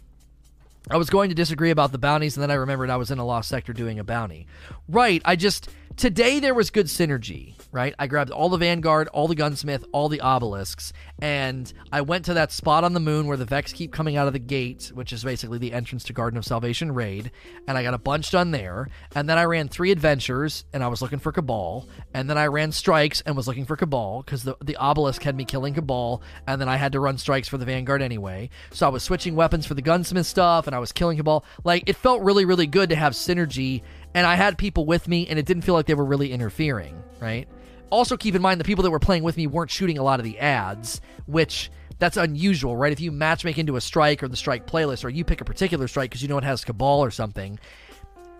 [0.89, 3.19] I was going to disagree about the bounties, and then I remembered I was in
[3.19, 4.47] a lost sector doing a bounty.
[4.87, 5.21] Right.
[5.25, 7.93] I just today there was good synergy right?
[7.99, 12.33] I grabbed all the Vanguard, all the Gunsmith, all the obelisks, and I went to
[12.33, 15.13] that spot on the moon where the Vex keep coming out of the gate, which
[15.13, 17.29] is basically the entrance to Garden of Salvation raid,
[17.67, 18.87] and I got a bunch done there.
[19.13, 22.47] And then I ran three adventures, and I was looking for Cabal, and then I
[22.47, 26.23] ran strikes and was looking for Cabal because the the obelisk had me killing Cabal,
[26.47, 28.49] and then I had to run strikes for the Vanguard anyway.
[28.71, 31.45] So I was switching weapons for the Gunsmith stuff, and I was killing Cabal.
[31.63, 33.83] Like it felt really, really good to have synergy
[34.17, 37.03] and I had people with me, and it didn't feel like they were really interfering,
[37.19, 37.47] right?
[37.89, 40.19] Also, keep in mind the people that were playing with me weren't shooting a lot
[40.19, 42.91] of the ads, which that's unusual, right?
[42.91, 45.87] If you matchmake into a strike or the strike playlist, or you pick a particular
[45.87, 47.59] strike because you know it has Cabal or something,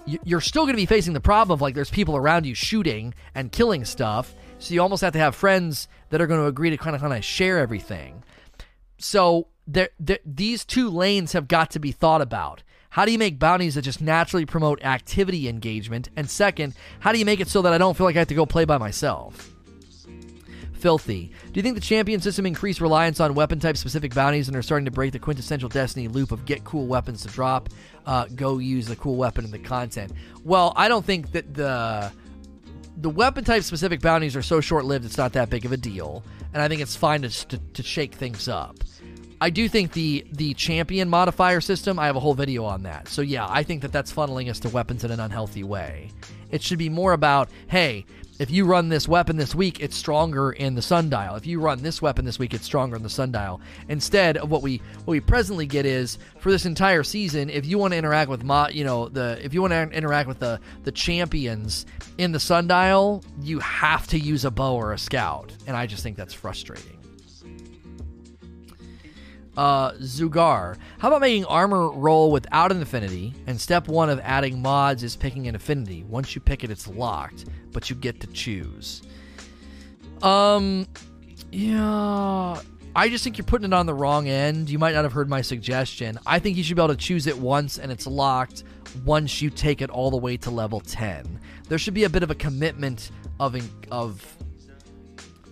[0.06, 3.14] you're still going to be facing the problem of like there's people around you shooting
[3.36, 4.34] and killing stuff.
[4.60, 7.02] So you almost have to have friends that are going to agree to kind of
[7.02, 8.24] kind of share everything.
[8.98, 9.90] So there,
[10.26, 12.64] these two lanes have got to be thought about.
[12.98, 16.10] How do you make bounties that just naturally promote activity engagement?
[16.16, 18.28] And second, how do you make it so that I don't feel like I have
[18.30, 19.54] to go play by myself?
[20.74, 21.32] Filthy.
[21.46, 24.64] Do you think the champion system increased reliance on weapon type specific bounties and are
[24.64, 27.70] starting to break the quintessential Destiny loop of get cool weapons to drop,
[28.08, 30.12] uh, go use the cool weapon in the content?
[30.44, 32.12] Well, I don't think that the
[33.00, 35.78] the weapon type specific bounties are so short lived it's not that big of a
[35.78, 38.76] deal, and I think it's fine to, to, to shake things up.
[39.40, 42.00] I do think the the champion modifier system.
[42.00, 43.08] I have a whole video on that.
[43.08, 46.10] So yeah, I think that that's funneling us to weapons in an unhealthy way.
[46.50, 48.06] It should be more about, hey,
[48.40, 51.36] if you run this weapon this week, it's stronger in the sundial.
[51.36, 53.60] If you run this weapon this week, it's stronger in the sundial.
[53.90, 57.78] Instead of what we what we presently get is for this entire season, if you
[57.78, 60.60] want to interact with mo, you know the if you want to interact with the
[60.84, 61.86] the champions
[62.18, 66.04] in the sundial, you have to use a bow or a scout, and I just
[66.04, 66.97] think that's frustrating.
[69.58, 70.78] Uh, Zugar.
[71.00, 73.34] How about making armor roll without an affinity?
[73.48, 76.04] And step one of adding mods is picking an affinity.
[76.04, 79.02] Once you pick it, it's locked, but you get to choose.
[80.22, 80.88] Um,
[81.52, 82.62] yeah.
[82.96, 84.70] I just think you're putting it on the wrong end.
[84.70, 86.20] You might not have heard my suggestion.
[86.26, 88.64] I think you should be able to choose it once and it's locked
[89.06, 91.40] once you take it all the way to level 10.
[91.68, 93.56] There should be a bit of a commitment of
[93.92, 94.38] of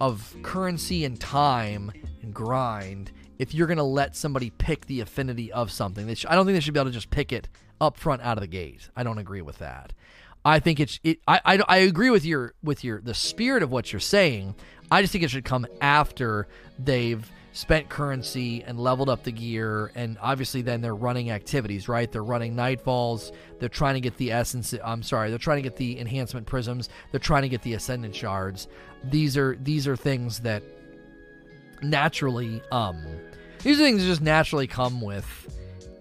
[0.01, 1.91] of currency and time
[2.21, 6.13] and grind if you're going to let somebody pick the affinity of something.
[6.15, 7.47] Sh- I don't think they should be able to just pick it
[7.81, 8.89] up front out of the gate.
[8.95, 9.93] I don't agree with that.
[10.43, 13.71] I think it's it, I, I, I agree with your with your the spirit of
[13.71, 14.55] what you're saying.
[14.91, 19.89] I just think it should come after they've spent currency and leveled up the gear
[19.95, 24.29] and obviously then they're running activities right they're running nightfalls they're trying to get the
[24.29, 27.73] essence i'm sorry they're trying to get the enhancement prisms they're trying to get the
[27.73, 28.67] ascendant shards
[29.05, 30.61] these are these are things that
[31.89, 33.03] naturally um
[33.63, 35.25] these things just naturally come with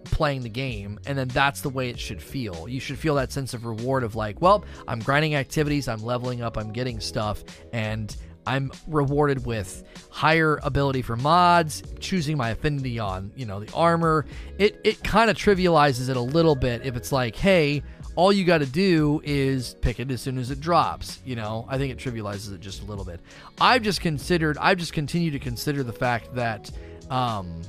[0.05, 2.69] playing the game and then that's the way it should feel.
[2.69, 6.41] You should feel that sense of reward of like well i'm grinding activities i'm leveling
[6.43, 8.15] up i'm getting stuff and
[8.47, 14.27] i'm rewarded with higher ability for mods choosing my affinity on you know the armor.
[14.59, 17.83] It it kind of trivializes it a little bit if it's like hey
[18.17, 21.21] all you got to do is pick it as soon as it drops.
[21.25, 23.21] You know, I think it trivializes it just a little bit.
[23.61, 26.71] I've just considered, I've just continued to consider the fact that,
[27.11, 27.63] um,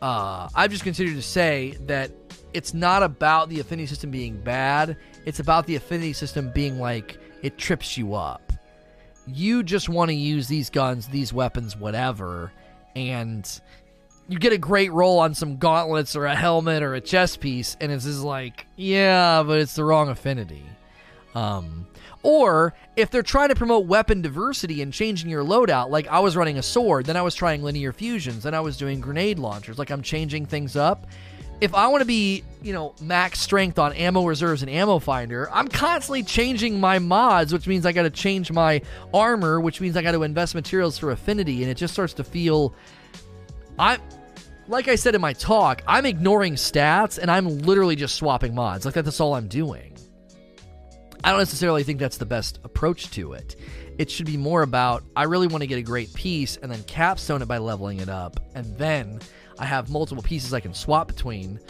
[0.00, 2.10] uh, I've just considered to say that
[2.52, 4.96] it's not about the affinity system being bad.
[5.24, 8.52] It's about the affinity system being like it trips you up.
[9.26, 12.52] You just want to use these guns, these weapons, whatever,
[12.96, 13.48] and
[14.28, 17.76] you get a great roll on some gauntlets or a helmet or a chest piece,
[17.80, 20.64] and it's just like, yeah, but it's the wrong affinity.
[21.34, 21.86] Um,
[22.22, 26.36] or if they're trying to promote weapon diversity and changing your loadout, like I was
[26.36, 29.78] running a sword, then I was trying linear fusions, then I was doing grenade launchers,
[29.78, 31.06] like I'm changing things up.
[31.60, 35.48] If I want to be, you know, max strength on ammo reserves and ammo finder,
[35.52, 38.82] I'm constantly changing my mods, which means I got to change my
[39.14, 42.24] armor, which means I got to invest materials for affinity, and it just starts to
[42.24, 42.74] feel
[43.78, 43.98] I
[44.68, 48.84] like I said in my talk, I'm ignoring stats and I'm literally just swapping mods.
[48.84, 49.96] Like that's all I'm doing.
[51.24, 53.56] I don't necessarily think that's the best approach to it.
[53.98, 56.82] It should be more about I really want to get a great piece and then
[56.84, 58.40] capstone it by leveling it up.
[58.54, 59.20] And then
[59.58, 61.60] I have multiple pieces I can swap between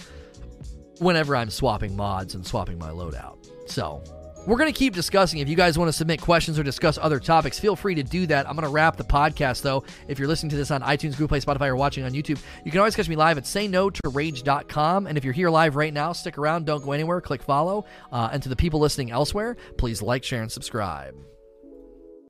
[0.99, 3.49] whenever I'm swapping mods and swapping my loadout.
[3.67, 4.03] So
[4.47, 5.39] we're going to keep discussing.
[5.41, 8.27] If you guys want to submit questions or discuss other topics, feel free to do
[8.27, 8.49] that.
[8.49, 9.85] I'm going to wrap the podcast, though.
[10.09, 12.71] If you're listening to this on iTunes, Google Play, Spotify, or watching on YouTube, you
[12.71, 15.07] can always catch me live at sayno2rage.com.
[15.07, 16.67] And if you're here live right now, stick around.
[16.67, 17.21] Don't go anywhere.
[17.21, 17.85] Click follow.
[18.11, 21.32] Uh, and to the people listening elsewhere, please like, share, and subscribe.